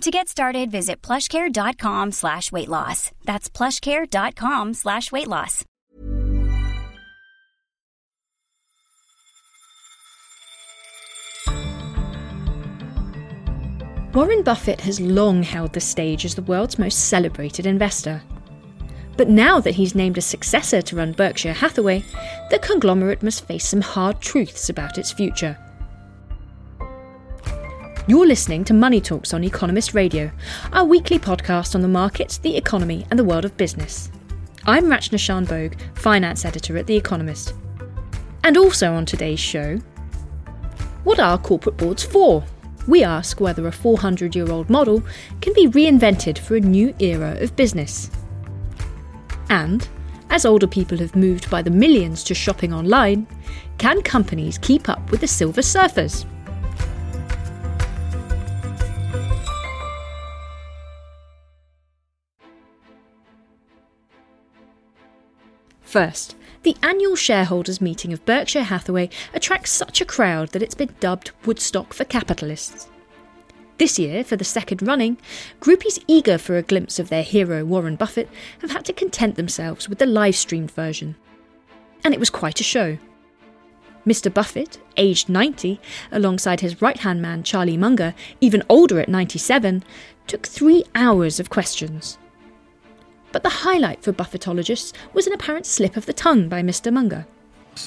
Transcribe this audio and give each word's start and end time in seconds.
To 0.00 0.10
get 0.10 0.28
started, 0.28 0.70
visit 0.70 1.00
plushcare.com 1.00 2.12
slash 2.12 2.52
weight 2.52 2.68
loss. 2.68 3.10
That's 3.24 3.48
plushcare.com 3.48 4.74
slash 4.74 5.10
weight 5.10 5.28
loss. 5.28 5.64
Warren 14.14 14.44
Buffett 14.44 14.80
has 14.82 15.00
long 15.00 15.42
held 15.42 15.72
the 15.72 15.80
stage 15.80 16.24
as 16.24 16.36
the 16.36 16.42
world's 16.42 16.78
most 16.78 17.08
celebrated 17.08 17.66
investor. 17.66 18.22
But 19.16 19.28
now 19.28 19.58
that 19.58 19.74
he's 19.74 19.94
named 19.96 20.18
a 20.18 20.20
successor 20.20 20.82
to 20.82 20.96
run 20.96 21.12
Berkshire 21.12 21.52
Hathaway, 21.52 22.04
the 22.50 22.60
conglomerate 22.60 23.22
must 23.24 23.46
face 23.46 23.66
some 23.66 23.80
hard 23.80 24.20
truths 24.20 24.68
about 24.68 24.98
its 24.98 25.10
future. 25.10 25.58
You're 28.06 28.26
listening 28.26 28.64
to 28.64 28.74
Money 28.74 29.00
Talks 29.00 29.32
on 29.32 29.44
Economist 29.44 29.94
Radio, 29.94 30.30
our 30.74 30.84
weekly 30.84 31.18
podcast 31.18 31.74
on 31.74 31.80
the 31.80 31.88
markets, 31.88 32.36
the 32.36 32.54
economy, 32.54 33.06
and 33.08 33.18
the 33.18 33.24
world 33.24 33.46
of 33.46 33.56
business. 33.56 34.10
I'm 34.66 34.84
Rachna 34.84 35.18
Shanbhogue, 35.18 35.78
finance 35.96 36.44
editor 36.44 36.76
at 36.76 36.86
The 36.86 36.98
Economist. 36.98 37.54
And 38.42 38.58
also 38.58 38.92
on 38.92 39.06
today's 39.06 39.40
show, 39.40 39.78
what 41.04 41.18
are 41.18 41.38
corporate 41.38 41.78
boards 41.78 42.04
for? 42.04 42.44
We 42.86 43.02
ask 43.02 43.40
whether 43.40 43.66
a 43.66 43.72
400 43.72 44.36
year 44.36 44.50
old 44.50 44.68
model 44.68 45.02
can 45.40 45.54
be 45.54 45.66
reinvented 45.68 46.36
for 46.36 46.56
a 46.56 46.60
new 46.60 46.94
era 46.98 47.38
of 47.40 47.56
business. 47.56 48.10
And, 49.48 49.88
as 50.28 50.44
older 50.44 50.66
people 50.66 50.98
have 50.98 51.16
moved 51.16 51.48
by 51.48 51.62
the 51.62 51.70
millions 51.70 52.22
to 52.24 52.34
shopping 52.34 52.74
online, 52.74 53.26
can 53.78 54.02
companies 54.02 54.58
keep 54.58 54.90
up 54.90 55.10
with 55.10 55.22
the 55.22 55.26
silver 55.26 55.62
surfers? 55.62 56.26
First, 65.94 66.34
the 66.64 66.76
annual 66.82 67.14
shareholders' 67.14 67.80
meeting 67.80 68.12
of 68.12 68.26
Berkshire 68.26 68.64
Hathaway 68.64 69.10
attracts 69.32 69.70
such 69.70 70.00
a 70.00 70.04
crowd 70.04 70.48
that 70.48 70.60
it's 70.60 70.74
been 70.74 70.92
dubbed 70.98 71.30
Woodstock 71.46 71.94
for 71.94 72.02
capitalists. 72.02 72.88
This 73.78 73.96
year, 73.96 74.24
for 74.24 74.34
the 74.34 74.42
second 74.42 74.82
running, 74.82 75.18
groupies 75.60 76.02
eager 76.08 76.36
for 76.36 76.56
a 76.56 76.62
glimpse 76.62 76.98
of 76.98 77.10
their 77.10 77.22
hero 77.22 77.64
Warren 77.64 77.94
Buffett 77.94 78.28
have 78.58 78.72
had 78.72 78.84
to 78.86 78.92
content 78.92 79.36
themselves 79.36 79.88
with 79.88 79.98
the 79.98 80.04
live 80.04 80.34
streamed 80.34 80.72
version. 80.72 81.14
And 82.02 82.12
it 82.12 82.18
was 82.18 82.28
quite 82.28 82.58
a 82.58 82.64
show. 82.64 82.98
Mr. 84.04 84.34
Buffett, 84.34 84.80
aged 84.96 85.28
90, 85.28 85.80
alongside 86.10 86.58
his 86.58 86.82
right 86.82 86.98
hand 86.98 87.22
man 87.22 87.44
Charlie 87.44 87.76
Munger, 87.76 88.16
even 88.40 88.64
older 88.68 88.98
at 88.98 89.08
97, 89.08 89.84
took 90.26 90.44
three 90.44 90.82
hours 90.96 91.38
of 91.38 91.50
questions. 91.50 92.18
But 93.34 93.42
the 93.42 93.48
highlight 93.48 94.00
for 94.00 94.12
Buffettologists 94.12 94.92
was 95.12 95.26
an 95.26 95.32
apparent 95.32 95.66
slip 95.66 95.96
of 95.96 96.06
the 96.06 96.12
tongue 96.12 96.48
by 96.48 96.62
Mr. 96.62 96.92
Munger. 96.92 97.26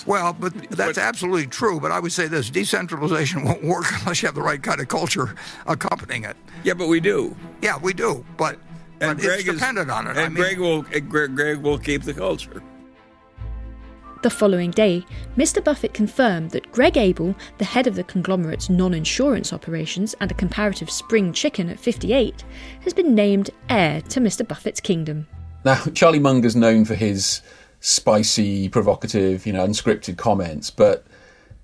Well, 0.06 0.34
but 0.34 0.54
that's 0.72 0.98
absolutely 0.98 1.48
true. 1.48 1.80
But 1.80 1.90
I 1.94 2.02
would 2.02 2.12
say 2.12 2.28
this 2.28 2.50
decentralization 2.50 3.46
won't 3.46 3.64
work 3.64 3.86
unless 4.02 4.22
you 4.22 4.26
have 4.28 4.36
the 4.36 4.42
right 4.42 4.62
kind 4.62 4.82
of 4.82 4.90
culture 4.90 5.36
accompanying 5.66 6.26
it. 6.26 6.36
Yeah, 6.66 6.74
but 6.74 6.90
we 6.90 7.00
do. 7.00 7.34
Yeah, 7.62 7.78
we 7.78 7.94
do. 7.94 8.26
But, 8.36 8.60
And 9.00 9.18
but 9.18 9.24
Greg 9.26 9.40
it's 9.40 9.48
is- 9.48 9.56
dependent 9.56 9.90
on 9.90 10.08
it. 10.08 10.18
And 10.18 10.20
I 10.20 10.24
mean, 10.28 10.36
Greg 10.36 10.60
will 10.60 10.82
Greg, 10.82 11.34
Greg 11.34 11.58
will 11.60 11.78
keep 11.80 12.04
the 12.04 12.14
culture. 12.14 12.62
The 14.24 14.30
following 14.30 14.72
day, 14.72 15.06
Mr. 15.38 15.64
Buffett 15.64 15.94
confirmed 15.94 16.52
that 16.52 16.70
Greg 16.74 16.98
Abel, 16.98 17.34
the 17.58 17.64
head 17.64 17.88
of 17.88 17.96
the 17.96 18.04
conglomerate's 18.04 18.70
non 18.70 18.94
insurance 18.94 19.54
operations 19.54 20.14
and 20.20 20.30
a 20.30 20.34
comparative 20.34 20.90
spring 20.90 21.32
chicken 21.32 21.70
at 21.70 21.80
58, 21.80 22.44
has 22.82 22.94
been 22.94 23.16
named 23.16 23.52
heir 23.70 24.02
to 24.02 24.20
Mr. 24.20 24.46
Buffett's 24.46 24.82
kingdom. 24.82 25.28
Now, 25.66 25.84
Charlie 25.94 26.20
Munger's 26.20 26.56
known 26.56 26.86
for 26.86 26.96
his 26.96 27.42
spicy, 27.80 28.70
provocative, 28.70 29.46
you 29.46 29.54
know, 29.54 29.66
unscripted 29.66 30.18
comments, 30.18 30.70
but 30.70 31.06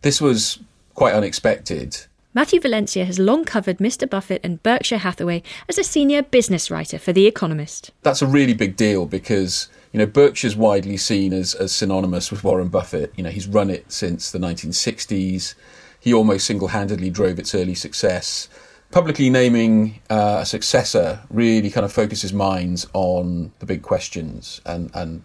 this 0.01 0.21
was 0.21 0.59
quite 0.93 1.13
unexpected. 1.13 2.05
Matthew 2.35 2.59
Valencia 2.59 3.05
has 3.05 3.19
long 3.19 3.45
covered 3.45 3.77
Mr. 3.77 4.09
Buffett 4.09 4.41
and 4.43 4.61
Berkshire 4.63 4.97
Hathaway 4.97 5.43
as 5.69 5.77
a 5.77 5.83
senior 5.83 6.23
business 6.23 6.71
writer 6.71 6.97
for 6.97 7.13
The 7.13 7.27
Economist. 7.27 7.91
That's 8.01 8.23
a 8.23 8.27
really 8.27 8.55
big 8.55 8.75
deal 8.75 9.05
because, 9.05 9.67
you 9.91 9.99
know, 9.99 10.07
Berkshire's 10.07 10.55
widely 10.55 10.97
seen 10.97 11.31
as, 11.31 11.53
as 11.53 11.71
synonymous 11.71 12.31
with 12.31 12.43
Warren 12.43 12.69
Buffett. 12.69 13.13
You 13.15 13.23
know, 13.23 13.29
he's 13.29 13.47
run 13.47 13.69
it 13.69 13.91
since 13.91 14.31
the 14.31 14.39
1960s. 14.39 15.53
He 15.99 16.11
almost 16.11 16.47
single 16.47 16.69
handedly 16.69 17.11
drove 17.11 17.37
its 17.37 17.53
early 17.53 17.75
success. 17.75 18.49
Publicly 18.93 19.31
naming 19.31 19.99
uh, 20.09 20.37
a 20.41 20.45
successor 20.45 21.19
really 21.31 21.71
kind 21.71 21.83
of 21.83 21.91
focuses 21.91 22.31
minds 22.31 22.85
on 22.93 23.51
the 23.57 23.65
big 23.65 23.81
questions, 23.81 24.61
and, 24.67 24.91
and 24.93 25.23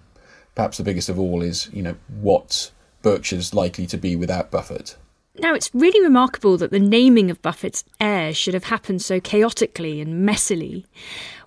perhaps 0.54 0.78
the 0.78 0.82
biggest 0.82 1.10
of 1.10 1.18
all 1.18 1.42
is, 1.42 1.68
you 1.70 1.82
know, 1.82 1.94
what 2.20 2.70
Berkshire's 3.02 3.52
likely 3.52 3.86
to 3.86 3.98
be 3.98 4.16
without 4.16 4.50
Buffett. 4.50 4.96
Now, 5.38 5.54
it's 5.54 5.70
really 5.74 6.02
remarkable 6.02 6.56
that 6.56 6.70
the 6.70 6.80
naming 6.80 7.30
of 7.30 7.42
Buffett's 7.42 7.84
heir 8.00 8.32
should 8.32 8.54
have 8.54 8.64
happened 8.64 9.02
so 9.02 9.20
chaotically 9.20 10.00
and 10.00 10.26
messily. 10.26 10.86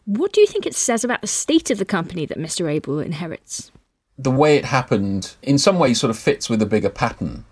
What 0.06 0.32
do 0.32 0.42
you 0.42 0.48
think 0.48 0.68
it 0.68 0.76
says 0.76 1.04
about 1.04 1.22
the 1.22 1.28
state 1.28 1.72
of 1.72 1.80
the 1.80 1.86
company 1.86 2.28
that 2.28 2.38
Mr. 2.38 2.72
Abel 2.72 3.00
inherits? 3.00 3.72
the 4.18 4.32
way 4.32 4.56
it 4.56 4.66
happened 4.66 5.36
in 5.42 5.58
some 5.58 5.80
ways 5.80 6.00
sort 6.00 6.12
of 6.12 6.18
fits 6.18 6.50
with 6.50 6.62
a 6.62 6.66
bigger 6.66 6.90
pattern 6.90 7.44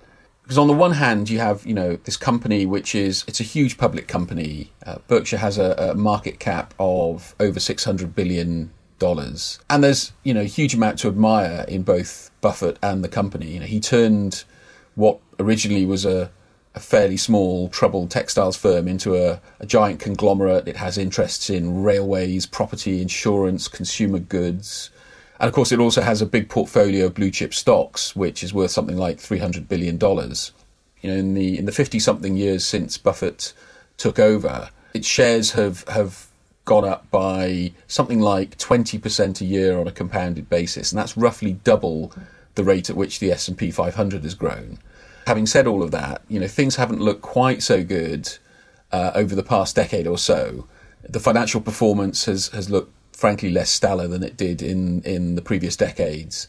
because 0.49 0.57
on 0.57 0.65
the 0.65 0.73
one 0.73 0.93
hand 0.93 1.29
you 1.29 1.37
have 1.37 1.63
you 1.63 1.75
know 1.75 1.95
this 2.05 2.17
company 2.17 2.65
which 2.65 2.95
is 2.95 3.23
it's 3.27 3.39
a 3.39 3.43
huge 3.43 3.77
public 3.77 4.07
company. 4.07 4.71
Uh, 4.83 4.97
berkshire 5.07 5.37
has 5.37 5.59
a, 5.59 5.75
a 5.77 5.93
market 5.93 6.39
cap 6.39 6.73
of 6.79 7.35
over 7.39 7.59
600 7.59 8.15
billion 8.15 8.71
dollars. 8.97 9.59
And 9.69 9.83
there's 9.83 10.11
you 10.23 10.33
know 10.33 10.41
a 10.41 10.45
huge 10.45 10.73
amount 10.73 10.97
to 10.99 11.07
admire 11.07 11.65
in 11.67 11.83
both 11.83 12.31
buffett 12.41 12.79
and 12.81 13.03
the 13.03 13.07
company. 13.07 13.51
You 13.51 13.59
know 13.59 13.67
he 13.67 13.79
turned 13.79 14.43
what 14.95 15.19
originally 15.39 15.85
was 15.85 16.03
a 16.03 16.31
a 16.73 16.79
fairly 16.79 17.17
small 17.17 17.69
troubled 17.69 18.09
textiles 18.09 18.57
firm 18.57 18.88
into 18.88 19.15
a, 19.15 19.39
a 19.59 19.67
giant 19.67 19.99
conglomerate. 19.99 20.67
It 20.67 20.77
has 20.77 20.97
interests 20.97 21.51
in 21.51 21.83
railways, 21.83 22.47
property, 22.47 23.03
insurance, 23.03 23.67
consumer 23.67 24.19
goods, 24.19 24.89
and 25.39 25.47
of 25.47 25.53
course, 25.53 25.72
it 25.72 25.79
also 25.79 26.01
has 26.01 26.22
a 26.22 26.25
big 26.25 26.50
portfolio 26.50 27.05
of 27.05 27.13
blue 27.13 27.31
chip 27.31 27.53
stocks, 27.53 28.16
which 28.16 28.44
is 28.44 28.53
worth 28.53 28.72
something 28.72 28.97
like 28.97 29.19
three 29.19 29.38
hundred 29.38 29.69
billion 29.69 29.97
dollars. 29.97 30.51
You 31.01 31.11
know, 31.11 31.17
in 31.17 31.33
the 31.33 31.57
in 31.57 31.66
the 31.66 31.72
fifty 31.72 31.97
something 31.97 32.35
years 32.35 32.66
since 32.66 32.97
Buffett 32.97 33.53
took 33.97 34.19
over, 34.19 34.69
its 34.94 35.07
shares 35.07 35.51
have 35.51 35.88
have 35.88 36.27
gone 36.66 36.85
up 36.85 37.09
by 37.09 37.72
something 37.88 38.19
like 38.19 38.57
twenty 38.57 38.97
percent 38.97 39.39
a 39.39 39.45
year 39.45 39.79
on 39.79 39.88
a 39.88 39.94
compounded 39.94 40.50
basis, 40.50 40.91
and 40.91 41.00
that's 41.00 41.16
roughly 41.16 41.53
double 41.53 42.13
the 42.56 42.63
rate 42.66 42.89
at 42.89 42.97
which 42.97 43.19
the 43.19 43.31
S 43.31 43.47
and 43.47 43.57
P 43.57 43.71
500 43.71 44.23
has 44.23 44.33
grown. 44.33 44.79
Having 45.27 45.45
said 45.45 45.67
all 45.67 45.81
of 45.81 45.91
that, 45.91 46.21
you 46.27 46.39
know 46.41 46.47
things 46.47 46.75
haven't 46.75 47.00
looked 47.00 47.21
quite 47.21 47.63
so 47.63 47.81
good 47.81 48.38
uh, 48.91 49.11
over 49.16 49.35
the 49.35 49.44
past 49.44 49.77
decade 49.77 50.07
or 50.07 50.17
so. 50.17 50.67
The 51.07 51.21
financial 51.21 51.61
performance 51.61 52.25
has 52.25 52.50
has 52.50 52.69
looked 52.69 52.91
frankly 53.19 53.52
less 53.52 53.69
stellar 53.69 54.07
than 54.07 54.24
it 54.24 54.38
did 54.38 54.62
in 54.62 55.02
in 55.03 55.35
the 55.35 55.41
previous 55.41 55.75
decades. 55.75 56.47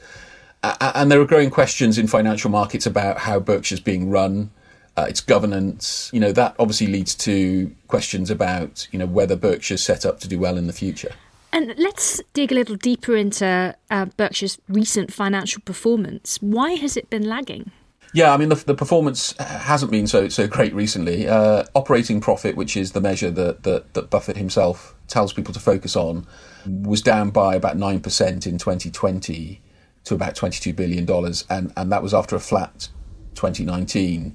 A- 0.63 0.93
and 0.95 1.11
there 1.11 1.21
are 1.21 1.27
growing 1.27 1.51
questions 1.51 1.99
in 1.99 2.07
financial 2.07 2.51
markets 2.51 2.87
about 2.87 3.19
how 3.19 3.41
Berkshire's 3.41 3.81
being 3.81 4.11
run, 4.11 4.51
uh, 4.97 5.07
its 5.09 5.21
governance. 5.21 6.11
You 6.13 6.21
know 6.21 6.33
that 6.33 6.55
obviously 6.59 6.87
leads 6.87 7.15
to 7.17 7.75
questions 7.89 8.31
about 8.31 8.87
you 8.93 8.99
know 8.99 9.07
whether 9.07 9.37
Berkshire's 9.37 9.83
set 9.83 10.07
up 10.07 10.21
to 10.21 10.28
do 10.28 10.39
well 10.39 10.57
in 10.57 10.67
the 10.67 10.72
future. 10.72 11.13
And 11.53 11.75
let's 11.78 12.21
dig 12.33 12.53
a 12.53 12.55
little 12.55 12.77
deeper 12.77 13.16
into 13.16 13.75
uh, 13.91 14.05
Berkshire's 14.16 14.59
recent 14.69 15.13
financial 15.13 15.61
performance. 15.63 16.39
Why 16.41 16.75
has 16.75 16.97
it 16.97 17.11
been 17.11 17.28
lagging? 17.28 17.73
Yeah, 18.13 18.33
I 18.33 18.37
mean 18.37 18.49
the, 18.49 18.57
the 18.57 18.75
performance 18.75 19.37
hasn't 19.39 19.91
been 19.91 20.07
so 20.07 20.28
so 20.28 20.47
great 20.47 20.75
recently. 20.75 21.28
Uh, 21.28 21.65
operating 21.75 22.21
profit, 22.21 22.57
which 22.57 22.77
is 22.77 22.93
the 22.93 23.01
measure 23.01 23.31
that, 23.31 23.63
that 23.65 23.95
that 23.95 24.11
Buffett 24.11 24.37
himself 24.37 24.95
tells 25.10 25.33
people 25.33 25.53
to 25.53 25.60
focus 25.60 25.97
on, 25.97 26.27
was 26.66 27.03
down 27.03 27.30
by 27.30 27.54
about 27.54 27.77
nine 27.77 28.01
percent 28.01 28.47
in 28.47 28.59
2020 28.59 29.60
to 30.04 30.15
about 30.15 30.34
22 30.34 30.72
billion 30.72 31.04
dollars, 31.04 31.45
and 31.51 31.72
and 31.77 31.92
that 31.92 32.03
was 32.03 32.15
after 32.15 32.36
a 32.36 32.41
flat 32.41 32.89
2019. 33.34 34.34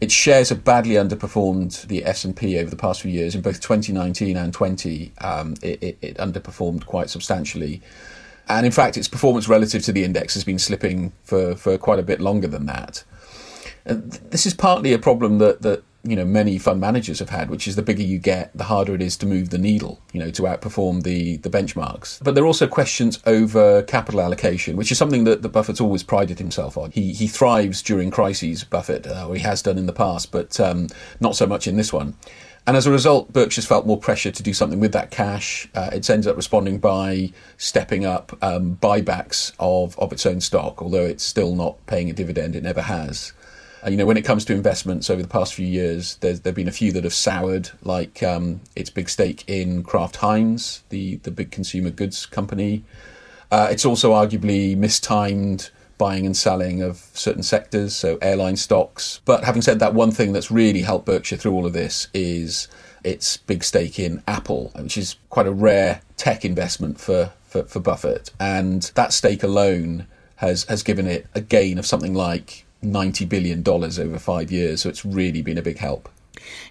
Its 0.00 0.14
shares 0.14 0.50
have 0.50 0.62
badly 0.62 0.94
underperformed 0.94 1.86
the 1.88 2.04
S 2.04 2.24
and 2.24 2.36
P 2.36 2.56
over 2.58 2.70
the 2.70 2.76
past 2.76 3.02
few 3.02 3.10
years. 3.10 3.34
In 3.34 3.42
both 3.42 3.60
2019 3.60 4.36
and 4.36 4.54
20, 4.54 5.12
um, 5.20 5.54
it, 5.60 5.82
it, 5.82 5.98
it 6.00 6.16
underperformed 6.18 6.86
quite 6.86 7.10
substantially. 7.10 7.82
And 8.48 8.64
in 8.64 8.70
fact, 8.70 8.96
its 8.96 9.08
performance 9.08 9.48
relative 9.48 9.82
to 9.84 9.92
the 9.92 10.04
index 10.04 10.34
has 10.34 10.44
been 10.44 10.58
slipping 10.58 11.12
for, 11.24 11.56
for 11.56 11.76
quite 11.78 11.98
a 11.98 12.04
bit 12.04 12.20
longer 12.20 12.46
than 12.46 12.66
that. 12.66 13.02
And 13.84 14.12
this 14.12 14.46
is 14.46 14.54
partly 14.54 14.92
a 14.92 14.98
problem 14.98 15.38
that, 15.38 15.62
that 15.62 15.82
you 16.04 16.14
know 16.14 16.24
many 16.24 16.58
fund 16.58 16.80
managers 16.80 17.18
have 17.18 17.30
had, 17.30 17.50
which 17.50 17.66
is 17.66 17.76
the 17.76 17.82
bigger 17.82 18.02
you 18.02 18.18
get, 18.18 18.56
the 18.56 18.64
harder 18.64 18.94
it 18.94 19.02
is 19.02 19.16
to 19.18 19.26
move 19.26 19.50
the 19.50 19.58
needle, 19.58 20.00
you 20.12 20.20
know, 20.20 20.30
to 20.30 20.42
outperform 20.42 21.02
the 21.02 21.36
the 21.38 21.50
benchmarks. 21.50 22.22
But 22.22 22.34
there 22.34 22.44
are 22.44 22.46
also 22.46 22.66
questions 22.66 23.18
over 23.26 23.82
capital 23.82 24.20
allocation, 24.20 24.76
which 24.76 24.92
is 24.92 24.98
something 24.98 25.24
that, 25.24 25.42
that 25.42 25.48
Buffett's 25.50 25.80
always 25.80 26.02
prided 26.02 26.38
himself 26.38 26.76
on. 26.76 26.90
He 26.92 27.12
he 27.12 27.26
thrives 27.26 27.82
during 27.82 28.10
crises, 28.10 28.64
Buffett, 28.64 29.06
uh, 29.06 29.28
or 29.28 29.34
he 29.34 29.42
has 29.42 29.62
done 29.62 29.78
in 29.78 29.86
the 29.86 29.92
past, 29.92 30.30
but 30.30 30.58
um, 30.60 30.88
not 31.20 31.36
so 31.36 31.46
much 31.46 31.66
in 31.66 31.76
this 31.76 31.92
one. 31.92 32.14
And 32.68 32.76
as 32.76 32.86
a 32.86 32.90
result, 32.90 33.32
Berkshire's 33.32 33.66
felt 33.66 33.86
more 33.86 33.96
pressure 33.96 34.30
to 34.30 34.42
do 34.42 34.52
something 34.52 34.78
with 34.78 34.92
that 34.92 35.10
cash. 35.10 35.66
Uh, 35.74 35.88
it's 35.90 36.10
ended 36.10 36.28
up 36.28 36.36
responding 36.36 36.78
by 36.78 37.32
stepping 37.56 38.04
up 38.04 38.36
um, 38.42 38.76
buybacks 38.76 39.54
of, 39.58 39.98
of 39.98 40.12
its 40.12 40.26
own 40.26 40.42
stock, 40.42 40.82
although 40.82 41.06
it's 41.06 41.24
still 41.24 41.54
not 41.54 41.78
paying 41.86 42.10
a 42.10 42.12
dividend. 42.12 42.54
It 42.54 42.62
never 42.62 42.82
has. 42.82 43.32
You 43.86 43.96
know, 43.96 44.06
when 44.06 44.16
it 44.16 44.24
comes 44.24 44.44
to 44.46 44.54
investments 44.54 45.08
over 45.08 45.22
the 45.22 45.28
past 45.28 45.54
few 45.54 45.66
years, 45.66 46.16
there's 46.16 46.40
there've 46.40 46.54
been 46.54 46.68
a 46.68 46.72
few 46.72 46.92
that 46.92 47.04
have 47.04 47.14
soured, 47.14 47.70
like 47.82 48.22
um, 48.22 48.60
its 48.74 48.90
big 48.90 49.08
stake 49.08 49.44
in 49.46 49.84
Kraft 49.84 50.16
Heinz, 50.16 50.82
the 50.88 51.16
the 51.16 51.30
big 51.30 51.50
consumer 51.50 51.90
goods 51.90 52.26
company. 52.26 52.84
Uh, 53.50 53.68
it's 53.70 53.84
also 53.84 54.12
arguably 54.12 54.76
mistimed 54.76 55.70
buying 55.98 56.24
and 56.24 56.36
selling 56.36 56.80
of 56.80 56.98
certain 57.12 57.42
sectors, 57.42 57.94
so 57.94 58.18
airline 58.22 58.56
stocks. 58.56 59.20
But 59.24 59.44
having 59.44 59.62
said 59.62 59.80
that, 59.80 59.94
one 59.94 60.12
thing 60.12 60.32
that's 60.32 60.50
really 60.50 60.82
helped 60.82 61.06
Berkshire 61.06 61.36
through 61.36 61.52
all 61.52 61.66
of 61.66 61.72
this 61.72 62.08
is 62.14 62.68
its 63.04 63.36
big 63.36 63.64
stake 63.64 63.98
in 63.98 64.22
Apple, 64.26 64.70
which 64.76 64.96
is 64.96 65.16
quite 65.28 65.46
a 65.46 65.52
rare 65.52 66.00
tech 66.16 66.44
investment 66.44 67.00
for, 67.00 67.32
for, 67.48 67.64
for 67.64 67.80
Buffett. 67.80 68.30
And 68.38 68.82
that 68.94 69.12
stake 69.12 69.42
alone 69.42 70.06
has, 70.36 70.64
has 70.64 70.82
given 70.82 71.06
it 71.06 71.26
a 71.34 71.40
gain 71.40 71.78
of 71.78 71.86
something 71.86 72.14
like 72.14 72.64
$90 72.82 73.28
billion 73.28 73.66
over 73.66 74.18
five 74.18 74.50
years. 74.50 74.82
So 74.82 74.88
it's 74.88 75.04
really 75.04 75.42
been 75.42 75.58
a 75.58 75.62
big 75.62 75.78
help. 75.78 76.08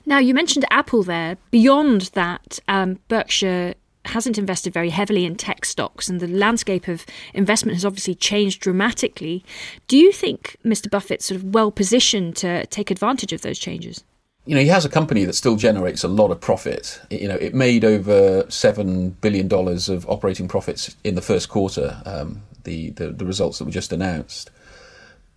Now, 0.06 0.20
you 0.20 0.34
mentioned 0.34 0.66
Apple 0.72 1.04
there. 1.04 1.38
Beyond 1.52 2.02
that, 2.14 2.60
um, 2.68 3.00
Berkshire 3.08 3.76
hasn't 4.06 4.38
invested 4.38 4.74
very 4.74 4.90
heavily 4.90 5.26
in 5.26 5.36
tech 5.36 5.66
stocks, 5.66 6.10
and 6.10 6.20
the 6.20 6.28
landscape 6.28 6.88
of 6.88 7.06
investment 7.34 7.76
has 7.76 7.86
obviously 7.86 8.16
changed 8.16 8.62
dramatically. 8.62 9.44
Do 9.88 9.98
you 9.98 10.12
think 10.12 10.58
Mr. 10.64 10.90
Buffett's 10.90 11.26
sort 11.26 11.42
of 11.42 11.54
well 11.54 11.72
positioned 11.72 12.36
to 12.38 12.66
take 12.68 12.90
advantage 12.90 13.34
of 13.34 13.42
those 13.42 13.60
changes? 13.60 14.04
You 14.46 14.56
know, 14.56 14.62
he 14.62 14.70
has 14.70 14.86
a 14.86 14.90
company 14.90 15.26
that 15.26 15.34
still 15.34 15.58
generates 15.58 16.06
a 16.06 16.08
lot 16.08 16.32
of 16.32 16.40
profit. 16.40 17.02
You 17.10 17.28
know, 17.28 17.36
it 17.36 17.54
made 17.54 17.84
over 17.84 18.46
seven 18.48 19.10
billion 19.10 19.50
dollars 19.50 19.90
of 19.90 20.10
operating 20.10 20.48
profits 20.48 20.96
in 21.04 21.16
the 21.16 21.22
first 21.22 21.50
quarter. 21.50 22.02
Um, 22.06 22.44
the, 22.64 22.92
the 22.92 23.10
the 23.12 23.26
results 23.26 23.60
that 23.60 23.66
were 23.66 23.72
just 23.72 23.92
announced 23.92 24.52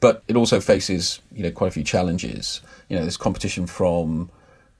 but 0.00 0.22
it 0.26 0.36
also 0.36 0.60
faces 0.60 1.20
you 1.32 1.42
know 1.42 1.50
quite 1.50 1.68
a 1.68 1.70
few 1.70 1.84
challenges. 1.84 2.60
You 2.88 2.96
know, 2.96 3.02
there's 3.02 3.16
competition 3.16 3.66
from 3.66 4.30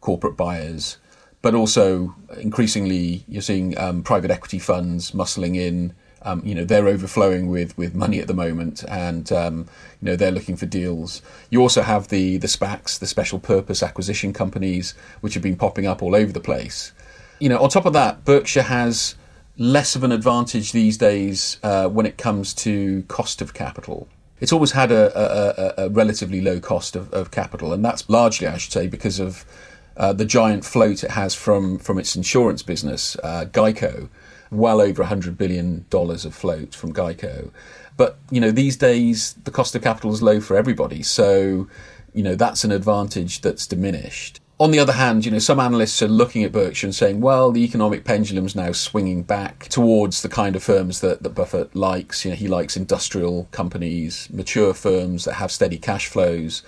corporate 0.01 0.37
buyers, 0.37 0.97
but 1.43 1.55
also 1.55 2.15
increasingly 2.39 3.25
you're 3.29 3.43
seeing 3.43 3.79
um, 3.79 4.03
private 4.03 4.31
equity 4.31 4.59
funds 4.59 5.13
muscling 5.13 5.57
in. 5.57 5.95
Um, 6.23 6.43
you 6.45 6.55
know, 6.55 6.65
they're 6.65 6.87
overflowing 6.87 7.49
with, 7.49 7.79
with 7.79 7.95
money 7.95 8.21
at 8.21 8.27
the 8.27 8.35
moment, 8.35 8.85
and 8.89 9.31
um, 9.33 9.67
you 10.03 10.07
know 10.07 10.17
they're 10.17 10.31
looking 10.31 10.57
for 10.57 10.67
deals. 10.67 11.23
You 11.51 11.63
also 11.63 11.83
have 11.83 12.09
the 12.09 12.37
the 12.39 12.49
SPACs, 12.49 12.99
the 12.99 13.07
special 13.07 13.39
purpose 13.39 13.83
acquisition 13.83 14.33
companies, 14.33 14.95
which 15.21 15.35
have 15.35 15.43
been 15.43 15.57
popping 15.57 15.87
up 15.87 16.03
all 16.03 16.15
over 16.15 16.33
the 16.33 16.41
place. 16.41 16.93
You 17.39 17.49
know, 17.49 17.59
on 17.63 17.71
top 17.71 17.87
of 17.87 17.95
that, 17.95 18.27
Berkshire 18.27 18.65
has 18.65 19.15
less 19.57 19.97
of 19.97 20.05
an 20.05 20.13
advantage 20.13 20.73
these 20.73 20.99
days 20.99 21.59
uh, 21.63 21.89
when 21.89 22.05
it 22.05 22.19
comes 22.19 22.53
to 22.55 23.03
cost 23.05 23.41
of 23.41 23.55
capital 23.55 24.09
it's 24.41 24.53
always 24.53 24.73
had 24.73 24.91
a, 24.91 25.77
a, 25.79 25.87
a 25.87 25.89
relatively 25.91 26.41
low 26.41 26.61
cost 26.61 26.97
of, 26.97 27.13
of, 27.13 27.31
capital, 27.31 27.73
and 27.73 27.85
that's 27.85 28.09
largely, 28.09 28.47
I 28.47 28.57
should 28.57 28.73
say, 28.73 28.87
because 28.87 29.21
of 29.21 29.45
uh, 29.97 30.13
the 30.13 30.25
giant 30.25 30.65
float 30.65 31.05
it 31.05 31.11
has 31.11 31.35
from 31.35 31.79
from 31.79 31.99
its 31.99 32.17
insurance 32.17 32.63
business, 32.63 33.17
uh, 33.23 33.45
Geico, 33.51 34.09
well 34.51 34.81
over 34.81 35.05
hundred 35.05 35.37
billion 35.37 35.85
dollars 35.91 36.25
of 36.25 36.35
float 36.35 36.75
from 36.75 36.93
Geico. 36.93 37.51
But 37.97 38.19
you 38.31 38.41
know, 38.41 38.51
these 38.51 38.77
days 38.77 39.35
the 39.45 39.51
cost 39.51 39.75
of 39.75 39.83
capital 39.83 40.13
is 40.13 40.23
low 40.23 40.41
for 40.41 40.57
everybody, 40.57 41.03
so 41.03 41.69
you 42.15 42.23
know 42.23 42.35
that's 42.35 42.65
an 42.65 42.73
advantage 42.73 43.43
that's 43.43 43.67
diminished 43.67 44.41
on 44.61 44.71
the 44.71 44.79
other 44.79 44.93
hand, 44.93 45.25
you 45.25 45.31
know, 45.31 45.39
some 45.39 45.59
analysts 45.59 46.03
are 46.03 46.09
looking 46.09 46.45
at 46.45 46.53
Berkshire 46.53 46.87
and 46.87 46.95
saying, 46.95 47.23
well, 47.23 47.51
the 47.51 47.65
economic 47.65 48.05
pendulum's 48.05 48.55
now 48.55 48.73
swinging 48.73 49.23
back 49.23 49.69
towards 49.69 50.21
the 50.21 50.29
kind 50.29 50.55
of 50.55 50.63
firms 50.63 51.01
that, 51.01 51.23
that 51.23 51.31
Buffett 51.31 51.75
likes. 51.75 52.27
You 52.27 52.33
know, 52.33 52.37
he 52.37 52.47
likes 52.47 52.77
industrial 52.77 53.49
companies, 53.53 54.29
mature 54.31 54.75
firms 54.75 55.25
that 55.25 55.35
have 55.35 55.51
steady 55.51 55.79
cash 55.79 56.09
flows. 56.09 56.63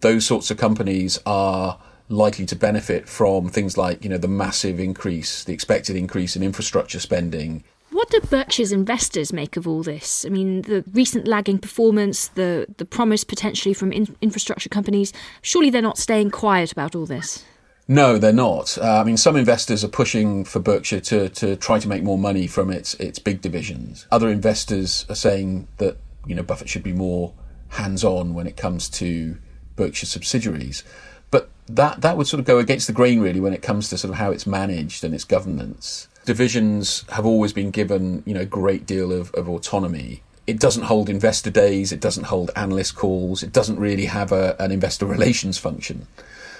Those 0.00 0.26
sorts 0.26 0.50
of 0.50 0.56
companies 0.56 1.20
are 1.24 1.78
likely 2.08 2.44
to 2.44 2.56
benefit 2.56 3.08
from 3.08 3.50
things 3.50 3.76
like, 3.76 4.02
you 4.02 4.10
know, 4.10 4.18
the 4.18 4.26
massive 4.26 4.80
increase, 4.80 5.44
the 5.44 5.52
expected 5.52 5.94
increase 5.94 6.34
in 6.34 6.42
infrastructure 6.42 6.98
spending, 6.98 7.62
what 7.98 8.10
do 8.10 8.20
Berkshire's 8.20 8.70
investors 8.70 9.32
make 9.32 9.56
of 9.56 9.66
all 9.66 9.82
this? 9.82 10.24
I 10.24 10.28
mean, 10.28 10.62
the 10.62 10.84
recent 10.92 11.26
lagging 11.26 11.58
performance, 11.58 12.28
the, 12.28 12.66
the 12.76 12.84
promise 12.84 13.24
potentially 13.24 13.74
from 13.74 13.90
in- 13.90 14.14
infrastructure 14.20 14.68
companies, 14.68 15.12
surely 15.42 15.68
they're 15.68 15.82
not 15.82 15.98
staying 15.98 16.30
quiet 16.30 16.70
about 16.70 16.94
all 16.94 17.06
this. 17.06 17.44
No, 17.88 18.16
they're 18.16 18.32
not. 18.32 18.78
Uh, 18.78 19.00
I 19.00 19.02
mean, 19.02 19.16
some 19.16 19.34
investors 19.34 19.82
are 19.82 19.88
pushing 19.88 20.44
for 20.44 20.60
Berkshire 20.60 21.00
to, 21.00 21.28
to 21.30 21.56
try 21.56 21.80
to 21.80 21.88
make 21.88 22.04
more 22.04 22.16
money 22.18 22.46
from 22.46 22.70
its 22.70 22.94
its 22.94 23.18
big 23.18 23.40
divisions. 23.40 24.06
Other 24.12 24.28
investors 24.28 25.04
are 25.08 25.16
saying 25.16 25.66
that 25.78 25.96
you 26.24 26.36
know 26.36 26.44
Buffett 26.44 26.68
should 26.68 26.84
be 26.84 26.92
more 26.92 27.34
hands 27.70 28.04
on 28.04 28.32
when 28.32 28.46
it 28.46 28.56
comes 28.56 28.88
to 28.90 29.38
Berkshire 29.74 30.06
subsidiaries. 30.06 30.84
But 31.32 31.50
that 31.66 32.02
that 32.02 32.16
would 32.16 32.28
sort 32.28 32.38
of 32.38 32.46
go 32.46 32.58
against 32.58 32.86
the 32.86 32.92
grain 32.92 33.18
really 33.20 33.40
when 33.40 33.54
it 33.54 33.62
comes 33.62 33.88
to 33.88 33.98
sort 33.98 34.12
of 34.12 34.18
how 34.18 34.30
it's 34.30 34.46
managed 34.46 35.02
and 35.02 35.12
its 35.12 35.24
governance 35.24 36.06
divisions 36.28 37.06
have 37.08 37.24
always 37.24 37.54
been 37.54 37.70
given, 37.70 38.22
you 38.26 38.34
know, 38.34 38.42
a 38.42 38.52
great 38.60 38.84
deal 38.84 39.12
of, 39.12 39.32
of 39.32 39.48
autonomy. 39.48 40.22
It 40.46 40.60
doesn't 40.60 40.82
hold 40.82 41.08
investor 41.08 41.50
days, 41.50 41.90
it 41.90 42.00
doesn't 42.00 42.24
hold 42.24 42.50
analyst 42.54 42.96
calls, 42.96 43.42
it 43.42 43.50
doesn't 43.50 43.80
really 43.80 44.04
have 44.04 44.30
a, 44.30 44.54
an 44.60 44.70
investor 44.70 45.06
relations 45.16 45.56
function. 45.56 46.06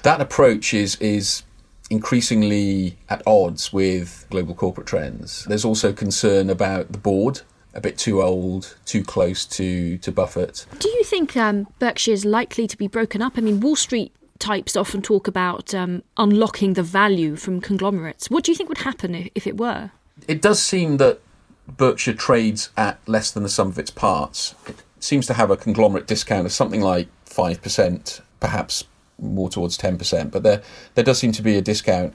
That 0.04 0.22
approach 0.22 0.72
is 0.72 0.96
is 0.96 1.42
increasingly 1.90 2.96
at 3.10 3.22
odds 3.26 3.70
with 3.70 4.26
global 4.30 4.54
corporate 4.54 4.86
trends. 4.86 5.44
There's 5.44 5.66
also 5.66 5.92
concern 5.92 6.48
about 6.48 6.92
the 6.92 6.98
board 6.98 7.42
a 7.74 7.80
bit 7.82 7.98
too 7.98 8.22
old, 8.22 8.74
too 8.86 9.04
close 9.04 9.44
to, 9.44 9.98
to 9.98 10.10
Buffett. 10.10 10.64
Do 10.78 10.88
you 10.88 11.04
think 11.04 11.36
um, 11.36 11.66
Berkshire 11.78 12.12
is 12.12 12.24
likely 12.24 12.66
to 12.66 12.76
be 12.76 12.88
broken 12.88 13.20
up? 13.20 13.34
I 13.36 13.42
mean, 13.42 13.60
Wall 13.60 13.76
Street 13.76 14.12
types 14.38 14.76
often 14.76 15.02
talk 15.02 15.28
about 15.28 15.74
um, 15.74 16.02
unlocking 16.16 16.74
the 16.74 16.82
value 16.82 17.36
from 17.36 17.60
conglomerates. 17.60 18.30
What 18.30 18.44
do 18.44 18.52
you 18.52 18.56
think 18.56 18.68
would 18.68 18.78
happen 18.78 19.30
if 19.34 19.46
it 19.46 19.56
were? 19.56 19.90
It 20.26 20.42
does 20.42 20.62
seem 20.62 20.96
that 20.98 21.20
Berkshire 21.66 22.14
trades 22.14 22.70
at 22.76 22.98
less 23.06 23.30
than 23.30 23.42
the 23.42 23.48
sum 23.48 23.68
of 23.68 23.78
its 23.78 23.90
parts. 23.90 24.54
It 24.66 24.82
seems 25.00 25.26
to 25.26 25.34
have 25.34 25.50
a 25.50 25.56
conglomerate 25.56 26.06
discount 26.06 26.46
of 26.46 26.52
something 26.52 26.80
like 26.80 27.08
5%, 27.26 28.20
perhaps 28.40 28.84
more 29.20 29.50
towards 29.50 29.76
10%, 29.76 30.30
but 30.30 30.42
there, 30.42 30.62
there 30.94 31.04
does 31.04 31.18
seem 31.18 31.32
to 31.32 31.42
be 31.42 31.56
a 31.56 31.62
discount. 31.62 32.14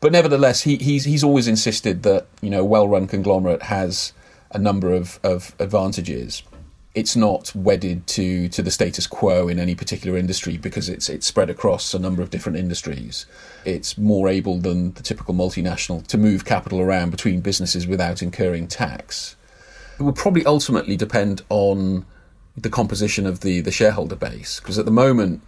But 0.00 0.12
nevertheless, 0.12 0.62
he, 0.62 0.76
he's, 0.76 1.04
he's 1.04 1.24
always 1.24 1.48
insisted 1.48 2.02
that 2.04 2.26
you 2.40 2.50
know, 2.50 2.60
a 2.60 2.64
well 2.64 2.88
run 2.88 3.06
conglomerate 3.06 3.62
has 3.62 4.12
a 4.50 4.58
number 4.58 4.92
of, 4.92 5.18
of 5.22 5.54
advantages 5.58 6.42
it's 6.96 7.14
not 7.14 7.54
wedded 7.54 8.06
to 8.06 8.48
to 8.48 8.62
the 8.62 8.70
status 8.70 9.06
quo 9.06 9.48
in 9.48 9.60
any 9.60 9.74
particular 9.74 10.16
industry 10.16 10.56
because 10.56 10.88
it's 10.88 11.10
it's 11.10 11.26
spread 11.26 11.50
across 11.50 11.92
a 11.92 11.98
number 11.98 12.22
of 12.22 12.30
different 12.30 12.56
industries. 12.58 13.26
It's 13.66 13.98
more 13.98 14.28
able 14.28 14.58
than 14.58 14.94
the 14.94 15.02
typical 15.02 15.34
multinational 15.34 16.04
to 16.06 16.16
move 16.16 16.46
capital 16.46 16.80
around 16.80 17.10
between 17.10 17.42
businesses 17.42 17.86
without 17.86 18.22
incurring 18.22 18.66
tax. 18.66 19.36
It 20.00 20.04
will 20.04 20.14
probably 20.14 20.44
ultimately 20.46 20.96
depend 20.96 21.42
on 21.50 22.06
the 22.56 22.70
composition 22.70 23.26
of 23.26 23.40
the 23.40 23.60
the 23.60 23.70
shareholder 23.70 24.16
base 24.16 24.58
because 24.58 24.78
at 24.78 24.86
the 24.86 24.90
moment 24.90 25.42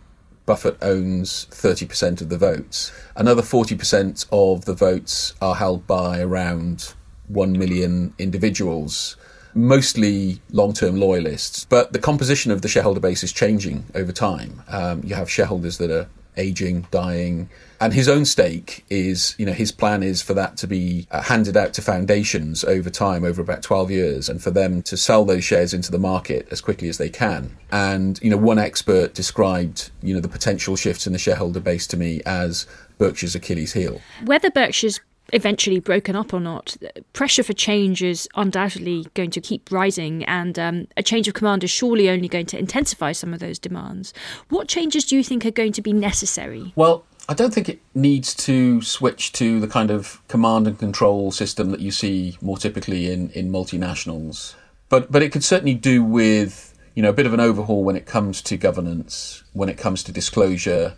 Buffett 0.45 0.77
owns 0.83 1.47
30% 1.51 2.21
of 2.21 2.29
the 2.31 2.39
votes. 2.39 2.93
Another 3.17 3.43
40% 3.43 4.27
of 4.33 4.65
the 4.65 4.73
votes 4.73 5.35
are 5.43 5.55
held 5.55 5.87
by 5.87 6.21
around 6.21 6.95
1 7.29 7.53
million 7.53 8.15
individuals 8.19 9.17
mostly 9.55 10.41
long 10.51 10.73
term 10.73 10.97
loyalists. 10.97 11.65
But 11.65 11.93
the 11.93 11.99
composition 11.99 12.53
of 12.53 12.63
the 12.63 12.69
shareholder 12.69 13.01
base 13.01 13.23
is 13.23 13.33
changing 13.33 13.85
over 13.95 14.13
time. 14.13 14.63
Um, 14.69 15.03
you 15.05 15.15
have 15.15 15.31
shareholders 15.31 15.79
that 15.79 15.91
are 15.91 16.09
aging, 16.39 16.87
dying. 16.91 17.51
And 17.81 17.93
his 17.93 18.09
own 18.09 18.25
stake 18.25 18.85
is, 18.89 19.35
you 19.39 19.47
know, 19.47 19.53
his 19.53 19.71
plan 19.71 20.03
is 20.03 20.23
for 20.23 20.35
that 20.35 20.57
to 20.59 20.67
be 20.67 21.07
uh, 21.11 21.23
handed 21.23 21.57
out 21.57 21.75
to 21.75 21.83
foundations 21.83 22.65
over 22.65 22.91
time, 22.91 23.25
over 23.25 23.43
about 23.43 23.63
12 23.63 23.91
years, 23.91 24.29
and 24.29 24.43
for 24.43 24.51
them 24.51 24.83
to 24.83 24.97
sell 24.97 25.25
those 25.25 25.45
shares 25.45 25.75
into 25.75 25.91
the 25.91 25.99
market 25.99 26.49
as 26.51 26.61
quickly 26.61 26.89
as 26.89 26.99
they 26.99 27.11
can. 27.11 27.57
And, 27.71 28.19
you 28.23 28.31
know, 28.31 28.37
one 28.37 28.59
expert 28.59 29.15
described, 29.15 29.91
you 30.03 30.15
know, 30.15 30.21
the 30.21 30.29
potential 30.29 30.77
shifts 30.77 31.07
in 31.07 31.13
the 31.13 31.19
shareholder 31.19 31.61
base 31.61 31.87
to 31.89 31.97
me 31.97 32.21
as 32.25 32.67
Berkshire's 32.99 33.35
Achilles 33.35 33.75
heel. 33.75 34.01
Whether 34.25 34.51
Berkshire's 34.51 35.01
eventually 35.33 35.81
broken 35.81 36.17
up 36.17 36.33
or 36.33 36.41
not, 36.41 36.77
pressure 37.13 37.43
for 37.43 37.53
change 37.53 38.03
is 38.03 38.29
undoubtedly 38.35 39.07
going 39.15 39.31
to 39.31 39.41
keep 39.41 39.71
rising, 39.71 40.25
and 40.25 40.59
um, 40.59 40.89
a 40.97 41.03
change 41.03 41.29
of 41.29 41.35
command 41.35 41.65
is 41.65 41.71
surely 41.71 42.09
only 42.09 42.29
going 42.29 42.47
to 42.47 42.59
intensify 42.59 43.13
some 43.13 43.35
of 43.35 43.41
those 43.41 43.59
demands. 43.59 44.15
What 44.49 44.69
changes 44.69 45.05
do 45.05 45.17
you 45.17 45.25
think 45.25 45.45
are 45.45 45.51
going 45.51 45.73
to 45.73 45.83
be 45.83 45.93
necessary? 45.93 46.73
Well, 46.77 47.05
I 47.29 47.35
don't 47.35 47.53
think 47.53 47.69
it 47.69 47.81
needs 47.95 48.35
to 48.37 48.81
switch 48.81 49.33
to 49.33 49.61
the 49.61 49.69
kind 49.69 49.91
of 49.91 50.27
command 50.29 50.67
and 50.67 50.79
control 50.79 51.31
system 51.31 51.71
that 51.73 51.81
you 51.81 51.91
see 51.91 52.39
more 52.41 52.57
typically 52.57 53.13
in, 53.13 53.29
in 53.31 53.51
multinationals. 53.51 54.55
But 54.89 55.13
but 55.13 55.23
it 55.23 55.31
could 55.31 55.45
certainly 55.45 55.75
do 55.75 56.03
with 56.03 56.75
you 56.95 57.03
know 57.03 57.11
a 57.11 57.13
bit 57.13 57.27
of 57.27 57.35
an 57.35 57.41
overhaul 57.41 57.85
when 57.85 57.97
it 57.97 58.07
comes 58.07 58.41
to 58.43 58.57
governance, 58.57 59.45
when 59.53 59.69
it 59.69 59.77
comes 59.77 60.03
to 60.05 60.13
disclosure. 60.13 60.95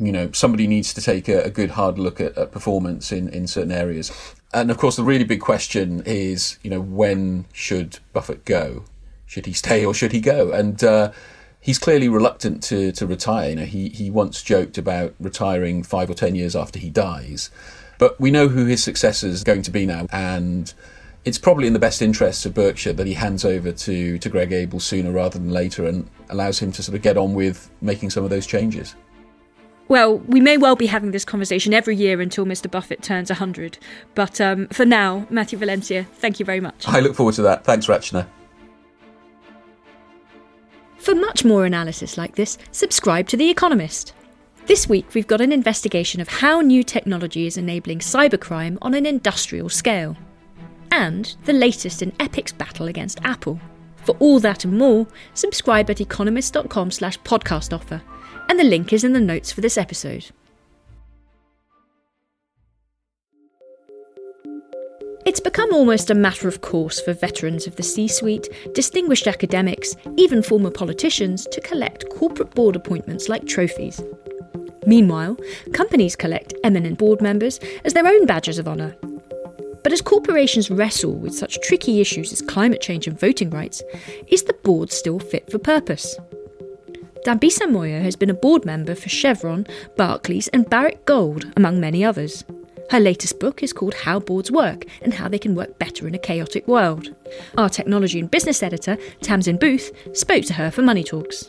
You 0.00 0.12
know, 0.12 0.32
somebody 0.32 0.66
needs 0.66 0.94
to 0.94 1.00
take 1.00 1.28
a, 1.28 1.42
a 1.42 1.50
good 1.50 1.70
hard 1.70 1.98
look 1.98 2.20
at, 2.20 2.36
at 2.36 2.50
performance 2.50 3.12
in, 3.12 3.28
in 3.28 3.46
certain 3.46 3.70
areas. 3.70 4.10
And 4.52 4.70
of 4.70 4.78
course, 4.78 4.96
the 4.96 5.04
really 5.04 5.24
big 5.24 5.40
question 5.40 6.02
is, 6.06 6.58
you 6.62 6.70
know, 6.70 6.80
when 6.80 7.44
should 7.52 7.98
Buffett 8.12 8.44
go? 8.44 8.84
Should 9.26 9.46
he 9.46 9.52
stay 9.52 9.84
or 9.84 9.94
should 9.94 10.12
he 10.12 10.20
go? 10.20 10.50
And 10.50 10.82
uh, 10.82 11.12
he's 11.60 11.78
clearly 11.78 12.08
reluctant 12.08 12.62
to, 12.64 12.92
to 12.92 13.06
retire. 13.06 13.50
You 13.50 13.56
know, 13.56 13.64
he, 13.64 13.90
he 13.90 14.10
once 14.10 14.42
joked 14.42 14.78
about 14.78 15.14
retiring 15.20 15.82
five 15.82 16.10
or 16.10 16.14
ten 16.14 16.34
years 16.34 16.56
after 16.56 16.78
he 16.78 16.90
dies. 16.90 17.50
But 17.98 18.18
we 18.18 18.30
know 18.30 18.48
who 18.48 18.64
his 18.64 18.82
successor 18.82 19.26
is 19.28 19.44
going 19.44 19.62
to 19.62 19.70
be 19.70 19.84
now, 19.84 20.06
and 20.10 20.72
it's 21.26 21.36
probably 21.36 21.66
in 21.66 21.74
the 21.74 21.78
best 21.78 22.00
interests 22.00 22.46
of 22.46 22.54
Berkshire 22.54 22.94
that 22.94 23.06
he 23.06 23.12
hands 23.12 23.44
over 23.44 23.72
to, 23.72 24.18
to 24.18 24.28
Greg 24.30 24.52
Abel 24.52 24.80
sooner 24.80 25.12
rather 25.12 25.38
than 25.38 25.50
later 25.50 25.84
and 25.86 26.08
allows 26.30 26.58
him 26.58 26.72
to 26.72 26.82
sort 26.82 26.96
of 26.96 27.02
get 27.02 27.18
on 27.18 27.34
with 27.34 27.70
making 27.82 28.08
some 28.08 28.24
of 28.24 28.30
those 28.30 28.46
changes. 28.46 28.96
Well, 29.90 30.18
we 30.18 30.40
may 30.40 30.56
well 30.56 30.76
be 30.76 30.86
having 30.86 31.10
this 31.10 31.24
conversation 31.24 31.74
every 31.74 31.96
year 31.96 32.20
until 32.20 32.46
Mr. 32.46 32.70
Buffett 32.70 33.02
turns 33.02 33.28
100. 33.28 33.76
But 34.14 34.40
um, 34.40 34.68
for 34.68 34.84
now, 34.84 35.26
Matthew 35.30 35.58
Valencia, 35.58 36.06
thank 36.14 36.38
you 36.38 36.46
very 36.46 36.60
much. 36.60 36.86
I 36.86 37.00
look 37.00 37.16
forward 37.16 37.34
to 37.34 37.42
that. 37.42 37.64
Thanks, 37.64 37.88
Rachna. 37.88 38.28
For 40.98 41.16
much 41.16 41.44
more 41.44 41.64
analysis 41.64 42.16
like 42.16 42.36
this, 42.36 42.56
subscribe 42.70 43.26
to 43.30 43.36
The 43.36 43.50
Economist. 43.50 44.14
This 44.66 44.88
week, 44.88 45.12
we've 45.12 45.26
got 45.26 45.40
an 45.40 45.50
investigation 45.50 46.20
of 46.20 46.28
how 46.28 46.60
new 46.60 46.84
technology 46.84 47.48
is 47.48 47.56
enabling 47.56 47.98
cybercrime 47.98 48.78
on 48.80 48.94
an 48.94 49.06
industrial 49.06 49.68
scale 49.68 50.16
and 50.92 51.34
the 51.46 51.52
latest 51.52 52.00
in 52.00 52.12
Epic's 52.20 52.52
battle 52.52 52.86
against 52.86 53.18
Apple. 53.24 53.58
For 54.04 54.16
all 54.20 54.38
that 54.38 54.64
and 54.64 54.78
more, 54.78 55.08
subscribe 55.34 55.90
at 55.90 56.00
economist.com 56.00 56.92
slash 56.92 57.18
podcast 57.22 57.72
offer, 57.72 58.00
and 58.50 58.58
the 58.58 58.64
link 58.64 58.92
is 58.92 59.04
in 59.04 59.12
the 59.12 59.20
notes 59.20 59.52
for 59.52 59.60
this 59.60 59.78
episode. 59.78 60.26
It's 65.24 65.38
become 65.38 65.72
almost 65.72 66.10
a 66.10 66.16
matter 66.16 66.48
of 66.48 66.60
course 66.60 67.00
for 67.00 67.12
veterans 67.12 67.68
of 67.68 67.76
the 67.76 67.84
C 67.84 68.08
suite, 68.08 68.48
distinguished 68.74 69.28
academics, 69.28 69.94
even 70.16 70.42
former 70.42 70.72
politicians 70.72 71.46
to 71.52 71.60
collect 71.60 72.10
corporate 72.10 72.52
board 72.56 72.74
appointments 72.74 73.28
like 73.28 73.46
trophies. 73.46 74.02
Meanwhile, 74.84 75.36
companies 75.72 76.16
collect 76.16 76.52
eminent 76.64 76.98
board 76.98 77.22
members 77.22 77.60
as 77.84 77.94
their 77.94 78.08
own 78.08 78.26
badges 78.26 78.58
of 78.58 78.66
honour, 78.66 78.96
but 79.84 79.92
as 79.92 80.02
corporations 80.02 80.72
wrestle 80.72 81.14
with 81.14 81.36
such 81.36 81.60
tricky 81.60 82.00
issues 82.00 82.32
as 82.32 82.42
climate 82.42 82.80
change 82.80 83.06
and 83.06 83.18
voting 83.20 83.50
rights, 83.50 83.80
is 84.26 84.42
the 84.42 84.54
board 84.54 84.90
still 84.90 85.20
fit 85.20 85.48
for 85.52 85.60
purpose? 85.60 86.18
Dambisa 87.24 87.66
Moyo 87.66 88.00
has 88.02 88.16
been 88.16 88.30
a 88.30 88.34
board 88.34 88.64
member 88.64 88.94
for 88.94 89.10
Chevron, 89.10 89.66
Barclays, 89.96 90.48
and 90.48 90.68
Barrick 90.68 91.04
Gold, 91.04 91.52
among 91.54 91.78
many 91.78 92.02
others. 92.02 92.44
Her 92.90 92.98
latest 92.98 93.38
book 93.38 93.62
is 93.62 93.74
called 93.74 93.92
How 93.92 94.18
Boards 94.18 94.50
Work 94.50 94.86
and 95.02 95.12
How 95.12 95.28
They 95.28 95.38
Can 95.38 95.54
Work 95.54 95.78
Better 95.78 96.08
in 96.08 96.14
a 96.14 96.18
Chaotic 96.18 96.66
World. 96.66 97.14
Our 97.58 97.68
technology 97.68 98.18
and 98.18 98.30
business 98.30 98.62
editor, 98.62 98.96
Tamzin 99.20 99.60
Booth, 99.60 99.92
spoke 100.16 100.44
to 100.46 100.54
her 100.54 100.70
for 100.70 100.80
Money 100.80 101.04
Talks. 101.04 101.48